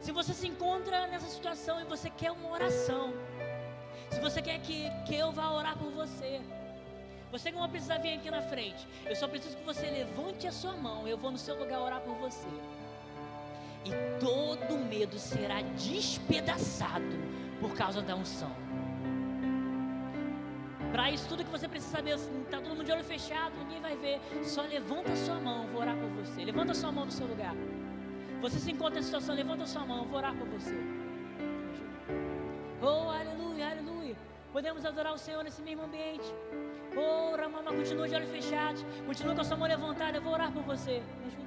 Se 0.00 0.12
você 0.12 0.32
se 0.32 0.46
encontra 0.46 1.06
nessa 1.08 1.28
situação 1.28 1.78
e 1.78 1.84
você 1.84 2.08
quer 2.08 2.32
uma 2.32 2.50
oração, 2.50 3.12
se 4.10 4.18
você 4.18 4.40
quer 4.40 4.58
que, 4.60 4.90
que 5.06 5.14
eu 5.14 5.30
vá 5.30 5.50
orar 5.50 5.76
por 5.76 5.90
você, 5.90 6.40
você 7.30 7.50
não 7.50 7.60
vai 7.60 7.68
precisar 7.68 7.98
vir 7.98 8.14
aqui 8.14 8.30
na 8.30 8.40
frente. 8.40 8.88
Eu 9.04 9.14
só 9.14 9.28
preciso 9.28 9.58
que 9.58 9.64
você 9.64 9.90
levante 9.90 10.46
a 10.46 10.52
sua 10.52 10.72
mão. 10.72 11.06
Eu 11.06 11.18
vou 11.18 11.30
no 11.30 11.38
seu 11.38 11.58
lugar 11.58 11.80
orar 11.80 12.00
por 12.00 12.14
você. 12.14 12.48
E 13.84 13.90
todo 14.18 14.78
medo 14.78 15.18
será 15.18 15.60
despedaçado 15.60 17.18
por 17.60 17.74
causa 17.74 18.00
da 18.00 18.14
unção. 18.14 18.63
Para 20.94 21.10
isso, 21.10 21.28
tudo 21.28 21.44
que 21.44 21.50
você 21.50 21.66
precisa 21.66 21.96
saber, 21.96 22.14
está 22.14 22.58
todo 22.58 22.68
mundo 22.68 22.84
de 22.84 22.92
olho 22.92 23.02
fechado, 23.02 23.52
ninguém 23.58 23.80
vai 23.80 23.96
ver. 23.96 24.20
Só 24.44 24.62
levanta 24.62 25.16
sua 25.16 25.40
mão, 25.40 25.66
vou 25.66 25.80
orar 25.80 25.96
por 25.96 26.08
você. 26.10 26.44
Levanta 26.44 26.72
sua 26.72 26.92
mão 26.92 27.04
no 27.04 27.10
seu 27.10 27.26
lugar. 27.26 27.52
Você 28.40 28.60
se 28.60 28.70
encontra 28.70 28.94
nessa 28.94 29.06
situação, 29.06 29.34
levanta 29.34 29.66
sua 29.66 29.84
mão, 29.84 30.04
vou 30.04 30.18
orar 30.18 30.32
por 30.36 30.46
você. 30.46 30.72
Oh, 32.80 33.10
aleluia, 33.10 33.70
aleluia. 33.72 34.16
Podemos 34.52 34.84
adorar 34.86 35.12
o 35.12 35.18
Senhor 35.18 35.42
nesse 35.42 35.62
mesmo 35.62 35.82
ambiente. 35.82 36.32
Oh, 36.96 37.34
Ramama, 37.34 37.72
continua 37.72 38.06
de 38.06 38.14
olhos 38.14 38.30
fechados. 38.30 38.86
Continua 39.04 39.34
com 39.34 39.40
a 39.40 39.44
sua 39.44 39.56
mão 39.56 39.66
levantada, 39.66 40.18
eu 40.18 40.22
vou 40.22 40.32
orar 40.32 40.52
por 40.52 40.62
você. 40.62 41.02
Me 41.18 41.26
ajuda. 41.26 41.43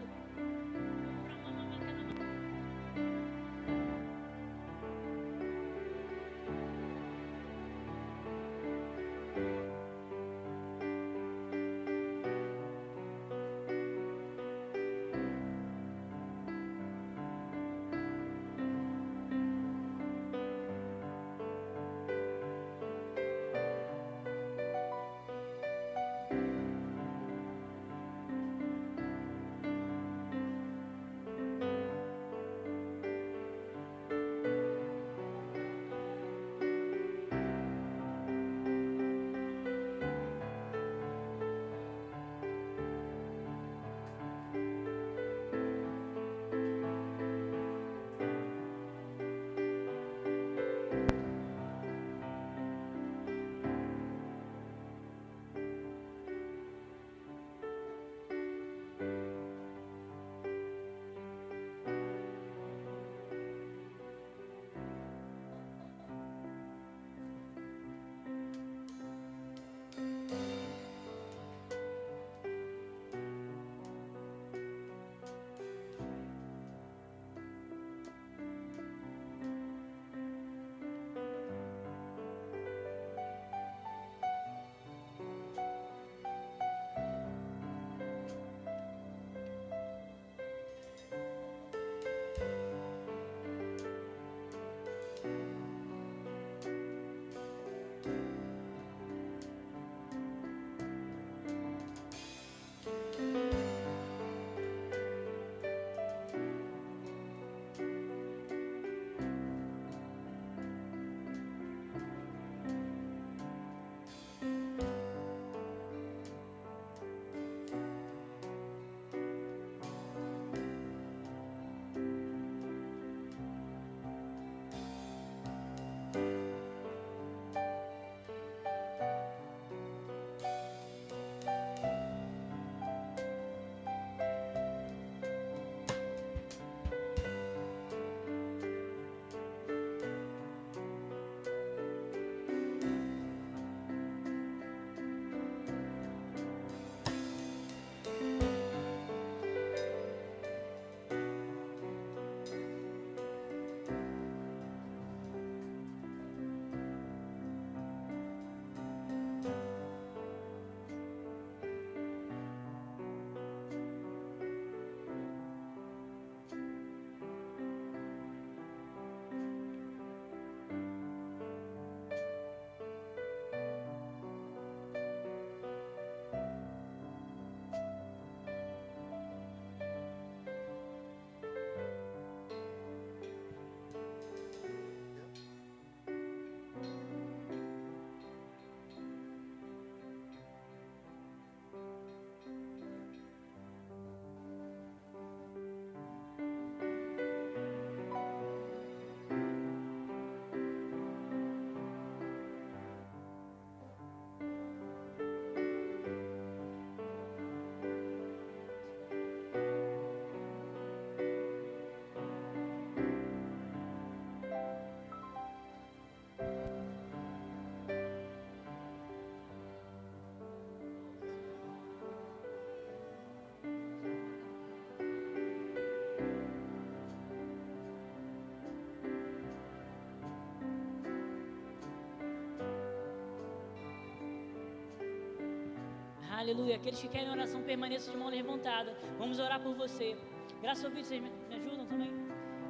Aleluia. 236.37 236.75
Aqueles 236.75 237.01
que 237.01 237.07
querem 237.07 237.31
oração 237.31 237.63
permaneçam 237.63 238.13
de 238.13 238.19
mão 238.19 238.29
levantada. 238.29 238.95
Vamos 239.17 239.39
orar 239.39 239.59
por 239.59 239.73
você. 239.73 240.15
Graças 240.61 240.85
ao 240.85 240.91
Filho, 240.91 241.03
vocês 241.03 241.19
me 241.19 241.55
ajudam 241.55 241.87
também? 241.87 242.11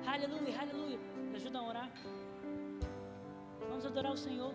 Aleluia, 0.06 0.58
aleluia. 0.62 0.98
Me 1.30 1.36
ajudam 1.36 1.66
a 1.66 1.70
orar. 1.70 1.92
Vamos 3.68 3.86
adorar 3.86 4.14
o 4.14 4.18
Senhor. 4.18 4.54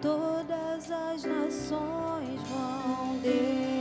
todas 0.00 0.90
as 0.90 1.24
nações 1.24 2.40
vão 2.48 3.18
descer. 3.22 3.77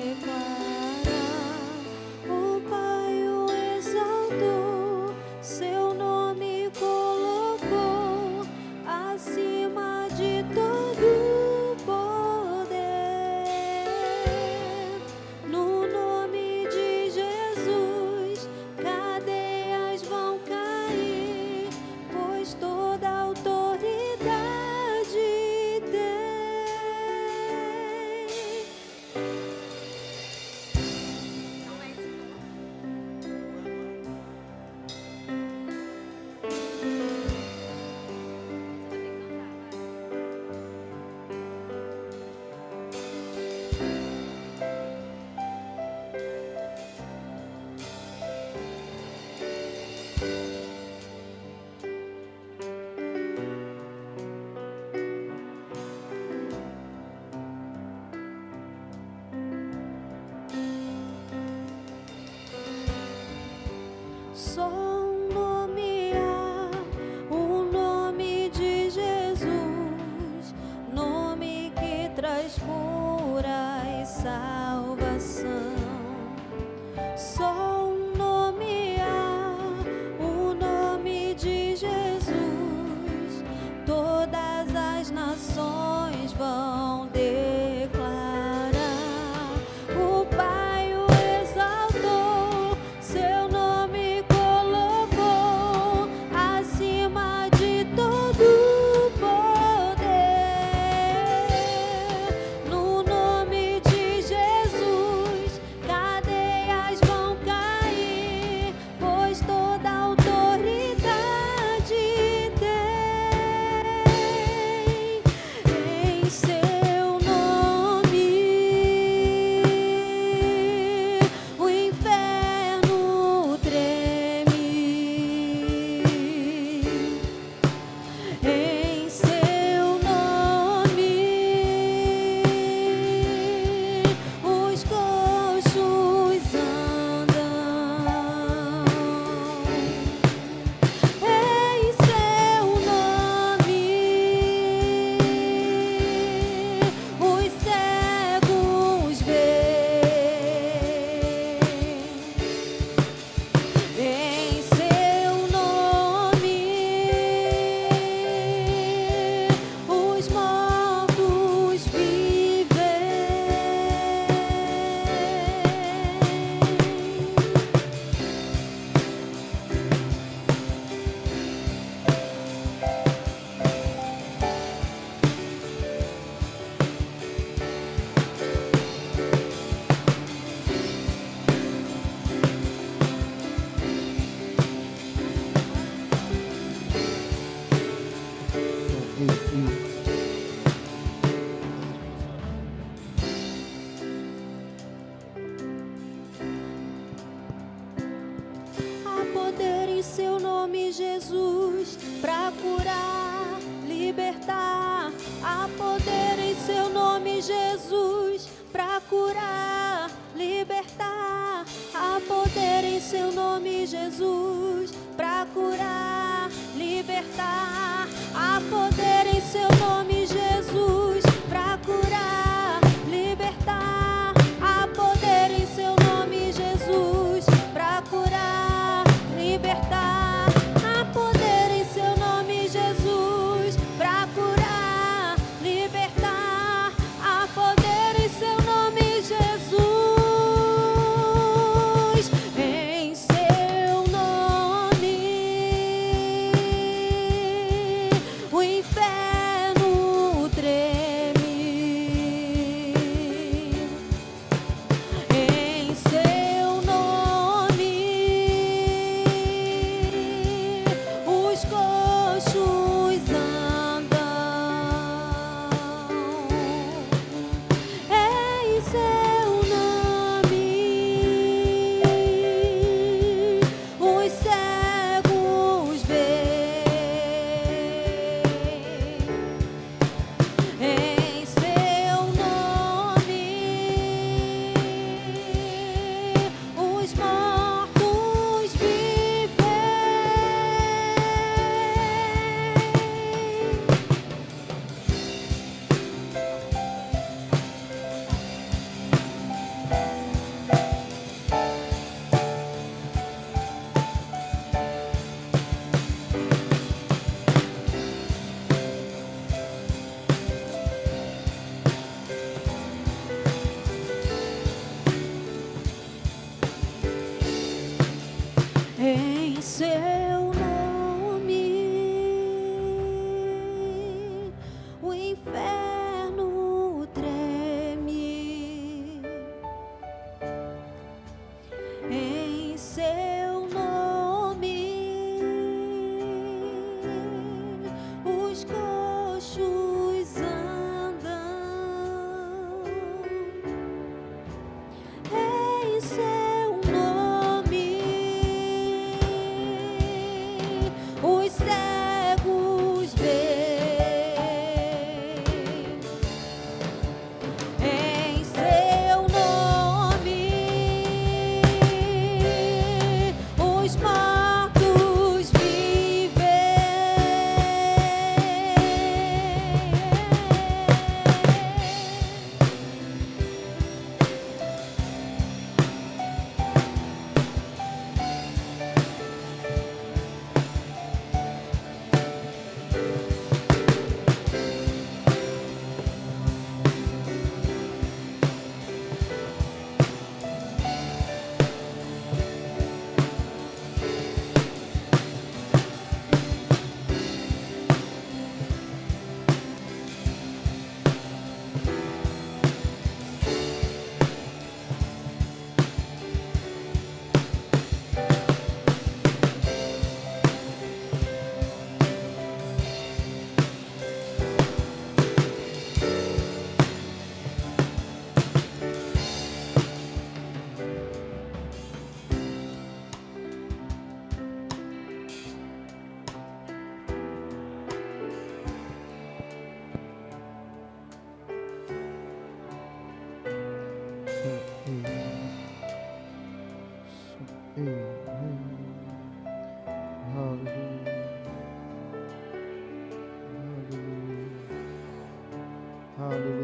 Aleluia. 446.30 446.57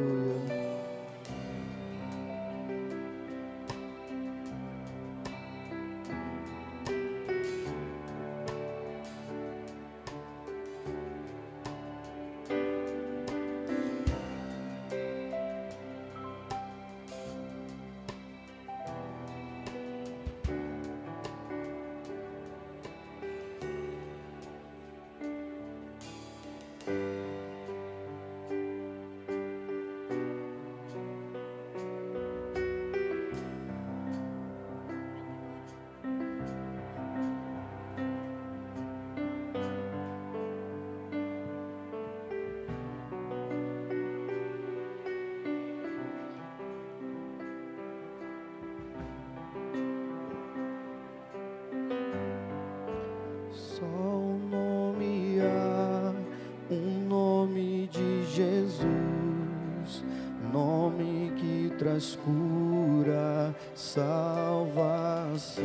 Cura, 62.23 63.55
salvação. 63.75 65.63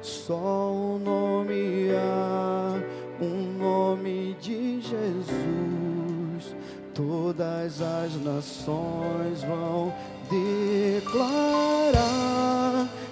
Só 0.00 0.72
um 0.72 0.98
nome 0.98 1.90
há, 1.94 2.80
um 3.20 3.58
nome 3.58 4.36
de 4.40 4.80
Jesus. 4.80 6.54
Todas 6.92 7.80
as 7.80 8.14
nações 8.22 9.42
vão 9.42 9.92
declarar 10.30 11.28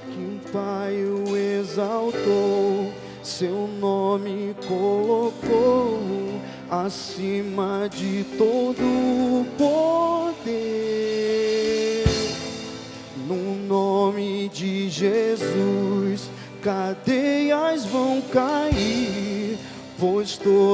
que 0.06 0.20
o 0.20 0.40
Pai 0.52 1.04
o 1.04 1.36
exaltou, 1.36 2.92
seu 3.22 3.66
nome 3.80 4.54
colocou 4.68 6.00
acima 6.70 7.31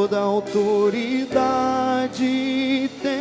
toda 0.08 0.20
autoridade 0.20 1.30
tem. 3.02 3.12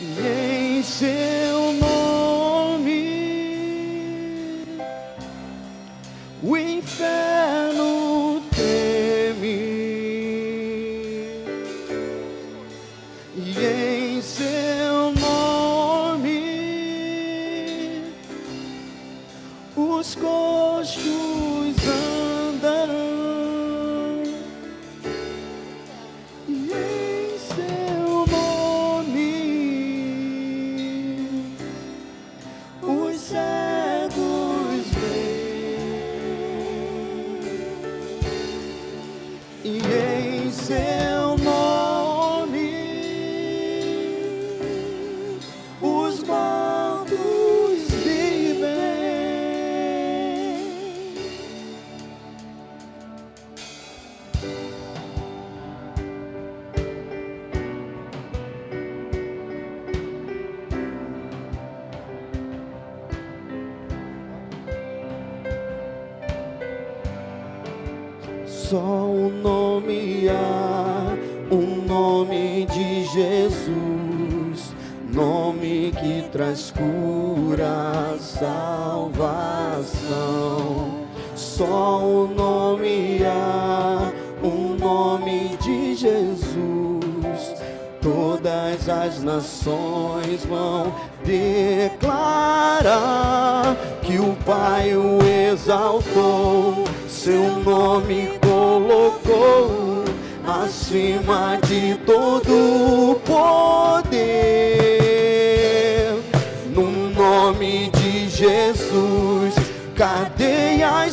E 0.00 0.78
em 0.78 0.82
seu 0.82 1.55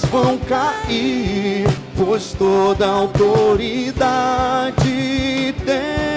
vão 0.06 0.38
cair, 0.38 1.68
pois 1.98 2.34
toda 2.34 2.88
autoridade 2.88 3.94
tem. 5.66 6.13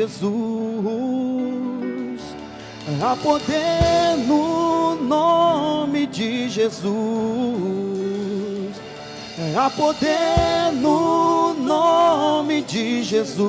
Jesus. 0.00 0.30
Há 3.02 3.14
poder 3.16 4.16
no 4.26 4.96
nome 4.96 6.06
de 6.06 6.48
Jesus. 6.48 6.90
Há 9.54 9.68
poder 9.70 10.72
no 10.80 11.52
nome 11.54 12.62
de 12.62 13.02
Jesus. 13.02 13.44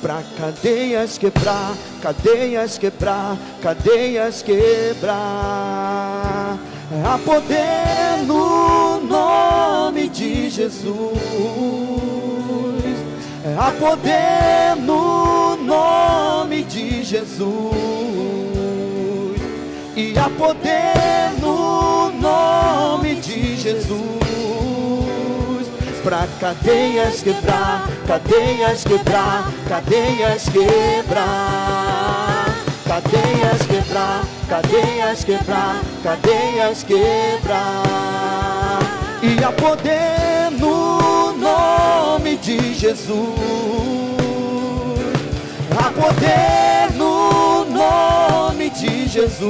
Pra 0.00 0.22
cadeias 0.38 1.18
quebrar, 1.18 1.74
cadeias 2.00 2.78
quebrar, 2.78 3.36
cadeias 3.60 4.42
quebrar. 4.42 5.16
Há 7.04 7.18
poder 7.24 8.22
no 8.24 9.00
nome 9.00 10.08
de 10.08 10.48
Jesus. 10.50 12.15
Há 13.54 13.70
poder 13.78 14.74
no 14.80 15.56
nome 15.56 16.64
de 16.64 17.04
Jesus. 17.04 17.46
E 19.94 20.18
há 20.18 20.28
poder 20.30 21.30
no 21.40 22.10
nome 22.10 23.14
de 23.14 23.54
Jesus. 23.56 24.16
Pra 26.02 26.26
cadeias 26.40 27.22
quebrar, 27.22 27.88
cadeias 28.08 28.82
quebrar, 28.82 29.52
cadeias 29.68 30.48
quebrar. 30.48 31.86
Cadeias 32.84 33.66
quebrar, 33.66 34.24
cadeias 34.48 35.24
quebrar, 35.24 35.80
cadeias 36.02 36.82
quebrar. 36.82 38.80
E 39.22 39.44
há 39.44 39.52
poder 39.52 40.25
nome 42.26 42.36
de 42.38 42.74
Jesus. 42.74 43.16
Há 45.78 45.92
poder 45.92 46.92
no 46.96 47.64
nome 47.66 48.68
de 48.70 49.06
Jesus. 49.06 49.46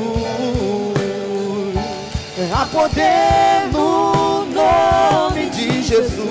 Há 2.52 2.66
poder 2.66 3.72
no 3.72 4.44
nome 4.44 5.48
de 5.50 5.82
Jesus. 5.82 6.26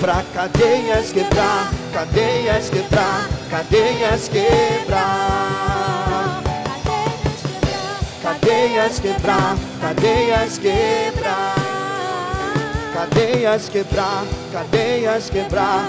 Pra 0.00 0.24
cadeias 0.32 1.12
quebrar, 1.12 1.70
cadeias 1.92 2.70
quebrar, 2.70 3.28
cadeias 3.50 4.28
quebrar. 4.28 5.58
Cadeias 8.22 8.98
quebrar, 8.98 9.58
cadeias 9.82 10.58
quebrar. 10.58 10.58
Cadeias 10.58 10.58
quebrar, 10.58 11.17
cadeias 12.98 13.68
quebrar, 13.68 14.24
cadeias 14.52 15.30
quebrar. 15.30 15.86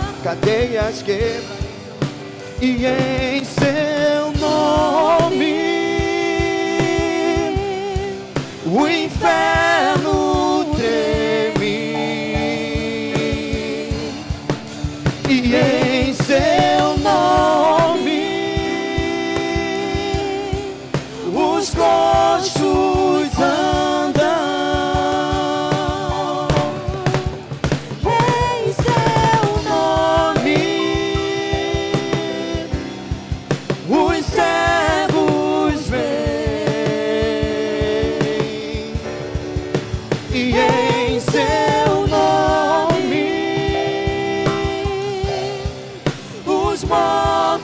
E 2.61 2.85
em 2.85 3.43
seu 3.43 4.31
nome 4.39 5.55
o 8.65 8.87
inferno 8.87 9.88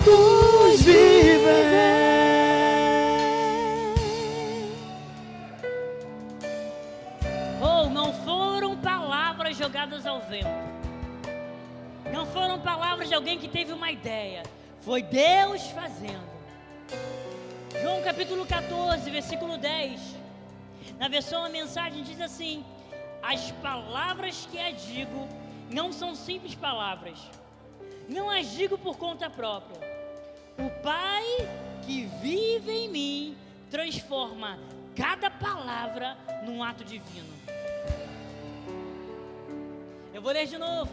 mortos 0.06 0.82
vivem. 0.82 1.66
Ou 7.62 7.89
não 7.89 8.14
foram 8.14 8.78
palavras 8.78 9.58
jogadas 9.58 10.06
ao 10.06 10.22
vento. 10.22 10.47
Não 12.12 12.26
foram 12.26 12.60
palavras 12.60 13.10
de 13.10 13.16
alguém 13.16 13.39
que 13.39 13.47
teve 13.47 13.74
uma 13.74 13.91
ideia. 13.91 14.43
Foi 14.82 15.01
Deus 15.01 15.68
fazendo. 15.72 16.36
João 17.82 18.01
capítulo 18.03 18.45
14, 18.45 19.10
versículo 19.10 19.58
10. 19.58 19.99
Na 20.99 21.08
versão 21.08 21.43
a 21.43 21.49
mensagem 21.49 22.03
diz 22.03 22.22
assim: 22.22 22.64
As 23.22 23.51
palavras 23.51 24.47
que 24.51 24.60
as 24.60 24.82
digo 24.86 25.28
não 25.70 25.91
são 25.91 26.16
simples 26.16 26.53
palavras. 26.53 27.20
Não 28.08 28.30
as 28.30 28.51
digo 28.51 28.78
por 28.78 28.97
conta 28.97 29.30
própria. 29.30 29.94
O 30.58 30.70
Pai 30.82 31.26
que 31.86 32.06
vive 32.22 32.72
em 32.72 32.89
mim 32.89 33.38
transforma 33.70 34.58
cada 34.95 35.30
palavra 35.30 36.18
num 36.45 36.64
ato 36.64 36.84
divino. 36.84 37.34
Eu 40.14 40.22
vou 40.22 40.32
ler 40.32 40.47
de 40.47 40.58
novo. 40.58 40.91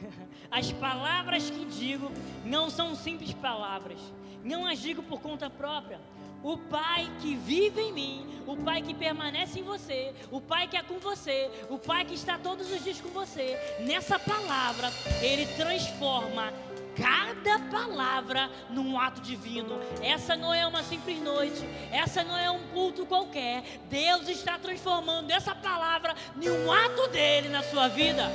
As 0.50 0.70
palavras 0.72 1.48
que 1.48 1.64
digo 1.64 2.10
não 2.44 2.68
são 2.68 2.94
simples 2.94 3.32
palavras. 3.32 3.98
Não 4.44 4.66
as 4.66 4.78
digo 4.78 5.02
por 5.02 5.22
conta 5.22 5.48
própria. 5.48 5.98
O 6.42 6.58
Pai 6.58 7.10
que 7.22 7.34
vive 7.34 7.80
em 7.80 7.92
mim, 7.92 8.42
o 8.46 8.54
Pai 8.54 8.82
que 8.82 8.92
permanece 8.92 9.60
em 9.60 9.62
você, 9.62 10.12
o 10.30 10.38
Pai 10.38 10.68
que 10.68 10.76
é 10.76 10.82
com 10.82 10.98
você, 10.98 11.50
o 11.70 11.78
Pai 11.78 12.04
que 12.04 12.12
está 12.12 12.38
todos 12.38 12.70
os 12.70 12.84
dias 12.84 13.00
com 13.00 13.08
você, 13.08 13.58
nessa 13.80 14.18
palavra, 14.18 14.92
Ele 15.22 15.46
transforma 15.56 16.52
cada 16.96 17.58
palavra 17.70 18.50
num 18.70 18.98
ato 18.98 19.20
divino. 19.20 19.78
Essa 20.02 20.36
não 20.36 20.52
é 20.52 20.66
uma 20.66 20.82
simples 20.82 21.20
noite, 21.20 21.68
essa 21.90 22.22
não 22.24 22.36
é 22.36 22.50
um 22.50 22.60
culto 22.72 23.06
qualquer. 23.06 23.62
Deus 23.90 24.28
está 24.28 24.58
transformando 24.58 25.30
essa 25.30 25.54
palavra 25.54 26.14
em 26.40 26.48
um 26.48 26.72
ato 26.72 27.08
dele 27.08 27.48
na 27.48 27.62
sua 27.62 27.88
vida. 27.88 28.30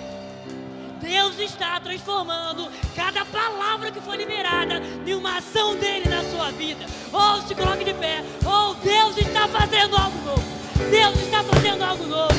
Deus 1.02 1.40
está 1.40 1.80
transformando 1.80 2.70
cada 2.96 3.24
palavra 3.26 3.90
que 3.90 4.02
foi 4.02 4.18
liberada 4.18 4.82
em 5.06 5.14
uma 5.14 5.38
ação 5.38 5.76
dele 5.76 6.10
na 6.10 6.24
sua 6.24 6.52
vida. 6.52 6.86
Oh, 7.14 7.42
se 7.48 7.56
coloque 7.56 7.86
de 7.86 7.94
pé. 7.94 8.22
Oh, 8.46 8.74
Deus 8.76 9.18
está 9.18 9.48
fazendo 9.48 9.96
algo 9.96 10.20
novo. 10.26 10.44
Deus 10.92 11.16
está 11.22 11.44
fazendo 11.44 11.84
algo 11.84 12.06
novo. 12.06 12.34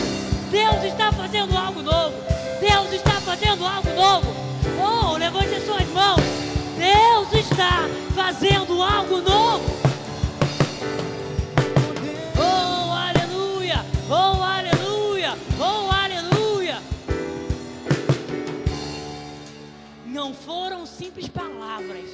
Deus 0.51 0.85
está 0.85 1.13
fazendo 1.13 1.57
algo 1.57 1.83
novo. 1.83 2.15
Deus 2.61 2.93
está 2.93 3.21
fazendo 3.21 3.65
algo 3.65 3.91
novo. 3.95 4.60
Oh, 4.81 5.17
levante 5.17 5.55
as 5.55 5.65
suas 5.65 5.87
mãos. 5.89 6.21
Deus 6.79 7.33
está 7.33 7.87
fazendo 8.15 8.83
algo 8.83 9.21
novo. 9.21 9.65
Oh, 12.39 12.93
aleluia! 12.93 13.85
Oh, 14.09 14.43
aleluia! 14.43 15.35
Oh, 15.59 15.91
aleluia! 15.93 16.79
Não 20.07 20.33
foram 20.33 20.87
simples 20.87 21.29
palavras. 21.29 22.09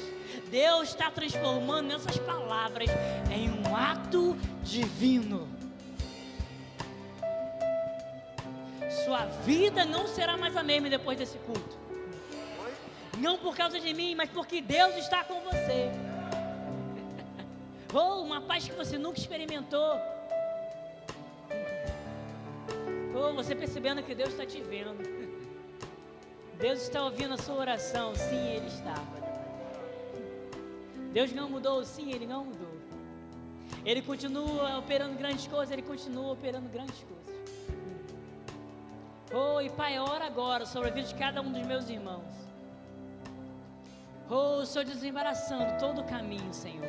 Deus 0.50 0.88
está 0.88 1.10
transformando 1.10 1.92
essas 1.92 2.18
palavras 2.18 2.90
em 3.30 3.50
um 3.50 3.76
ato 3.76 4.36
divino. 4.62 5.48
Sua 9.04 9.26
vida 9.44 9.84
não 9.84 10.08
será 10.08 10.36
mais 10.36 10.56
a 10.56 10.62
mesma 10.62 10.88
depois 10.88 11.16
desse 11.16 11.38
culto. 11.38 11.85
Não 13.18 13.38
por 13.38 13.56
causa 13.56 13.80
de 13.80 13.94
mim, 13.94 14.14
mas 14.14 14.30
porque 14.30 14.60
Deus 14.60 14.94
está 14.96 15.24
com 15.24 15.40
você. 15.40 15.90
Oh, 17.94 18.20
uma 18.20 18.40
paz 18.42 18.68
que 18.68 18.74
você 18.74 18.98
nunca 18.98 19.18
experimentou. 19.18 19.98
Oh, 23.14 23.32
você 23.32 23.54
percebendo 23.54 24.02
que 24.02 24.14
Deus 24.14 24.30
está 24.30 24.44
te 24.44 24.60
vendo. 24.60 24.96
Deus 26.58 26.82
está 26.82 27.02
ouvindo 27.04 27.32
a 27.32 27.38
sua 27.38 27.54
oração. 27.54 28.14
Sim, 28.14 28.48
Ele 28.48 28.66
está. 28.66 28.96
Deus 31.12 31.32
não 31.32 31.48
mudou. 31.48 31.82
Sim, 31.84 32.12
Ele 32.12 32.26
não 32.26 32.44
mudou. 32.44 32.76
Ele 33.84 34.02
continua 34.02 34.78
operando 34.78 35.16
grandes 35.16 35.46
coisas. 35.46 35.70
Ele 35.72 35.82
continua 35.82 36.32
operando 36.32 36.68
grandes 36.68 37.02
coisas. 37.04 37.16
Oh, 39.32 39.60
e 39.60 39.70
Pai, 39.70 39.98
ora 39.98 40.26
agora 40.26 40.66
sobre 40.66 40.90
a 40.90 40.92
vida 40.92 41.08
de 41.08 41.14
cada 41.14 41.40
um 41.40 41.50
dos 41.50 41.66
meus 41.66 41.88
irmãos. 41.88 42.45
Oh, 44.28 44.60
o 44.60 44.66
Senhor 44.66 44.84
desembaraçando 44.84 45.78
todo 45.78 46.00
o 46.00 46.04
caminho, 46.04 46.52
Senhor. 46.52 46.88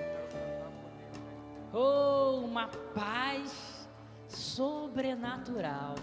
Oh, 1.71 2.41
uma 2.43 2.67
paz 2.67 3.87
sobrenatural. 4.27 5.95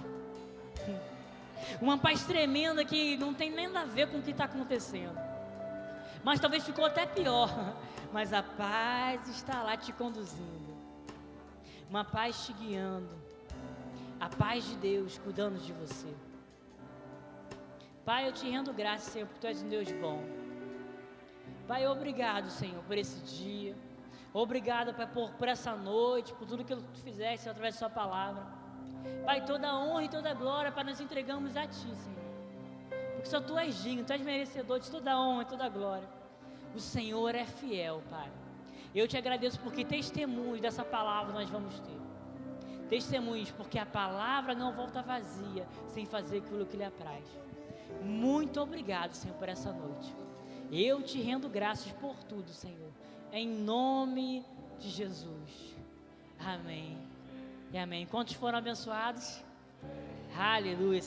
Uma 1.81 1.99
paz 1.99 2.25
tremenda 2.25 2.85
que 2.85 3.17
não 3.17 3.35
tem 3.35 3.51
nada 3.51 3.81
a 3.81 3.85
ver 3.85 4.09
com 4.11 4.19
o 4.19 4.23
que 4.23 4.31
está 4.31 4.45
acontecendo. 4.45 5.19
Mas 6.23 6.39
talvez 6.39 6.65
ficou 6.65 6.85
até 6.85 7.05
pior. 7.05 7.49
Mas 8.13 8.33
a 8.33 8.43
paz 8.43 9.29
está 9.29 9.63
lá 9.63 9.77
te 9.77 9.93
conduzindo. 9.93 10.75
Uma 11.91 12.05
paz 12.05 12.47
te 12.47 12.53
guiando. 12.53 13.11
A 14.21 14.29
paz 14.29 14.65
de 14.65 14.77
Deus 14.77 15.19
cuidando 15.19 15.59
de 15.59 15.73
você. 15.73 16.15
Pai, 18.05 18.29
eu 18.29 18.33
te 18.33 18.49
rendo 18.49 18.73
graça, 18.73 19.11
Senhor, 19.11 19.27
porque 19.27 19.41
tu 19.41 19.47
és 19.47 19.63
um 19.63 19.69
Deus 19.69 19.91
bom. 19.93 20.44
Pai, 21.67 21.87
obrigado, 21.87 22.51
Senhor, 22.51 22.83
por 22.85 22.97
esse 22.99 23.21
dia. 23.37 23.75
Obrigado, 24.33 24.93
Pai, 24.93 25.07
por, 25.07 25.31
por 25.33 25.49
essa 25.49 25.75
noite, 25.75 26.35
por 26.35 26.47
tudo 26.47 26.65
que 26.65 26.75
tu 26.75 27.01
fizeste 27.03 27.49
através 27.49 27.75
da 27.75 27.79
Sua 27.79 27.91
palavra. 27.91 28.45
Pai, 29.25 29.45
toda 29.45 29.69
a 29.69 29.79
honra 29.79 30.05
e 30.05 30.09
toda 30.09 30.31
a 30.31 30.35
glória, 30.35 30.73
Pai, 30.73 30.85
nós 30.85 31.01
entregamos 31.01 31.57
a 31.57 31.67
Ti, 31.67 31.95
Senhor. 31.95 32.25
Porque 33.15 33.29
só 33.29 33.41
Tu 33.41 33.59
és 33.59 33.83
digno, 33.83 34.05
Tu 34.05 34.13
és 34.13 34.21
merecedor 34.21 34.81
de 34.81 34.91
toda 34.91 35.13
a 35.13 35.21
honra 35.21 35.43
e 35.43 35.47
toda 35.47 35.65
a 35.65 35.69
glória. 35.69 36.09
O 36.75 36.81
Senhor 36.81 37.35
é 37.35 37.45
fiel, 37.45 38.03
Pai. 38.11 38.31
Eu 38.95 39.09
te 39.09 39.17
agradeço 39.17 39.59
porque 39.61 39.85
testemunhos 39.85 40.61
dessa 40.61 40.85
palavra 40.85 41.33
nós 41.33 41.49
vamos 41.49 41.81
ter. 41.81 42.01
Testemunhos, 42.89 43.51
porque 43.51 43.79
a 43.79 43.87
palavra 43.87 44.55
não 44.55 44.73
volta 44.73 45.01
vazia 45.01 45.67
sem 45.89 46.05
fazer 46.05 46.39
aquilo 46.39 46.67
que 46.67 46.77
lhe 46.77 46.85
apraz. 46.85 47.25
Muito 48.03 48.61
obrigado, 48.61 49.15
Senhor, 49.15 49.37
por 49.37 49.49
essa 49.49 49.73
noite. 49.73 50.24
Eu 50.71 51.03
te 51.03 51.21
rendo 51.21 51.49
graças 51.49 51.93
por 51.93 52.17
tudo, 52.25 52.51
Senhor. 52.51 52.91
Em 53.33 53.49
nome 53.49 54.45
de 54.79 54.89
Jesus. 54.89 55.77
Amém. 56.39 56.97
E 57.73 57.79
amém. 57.79 58.07
Quantos 58.07 58.35
foram 58.35 58.59
abençoados? 58.59 59.43
Aleluia. 60.37 61.01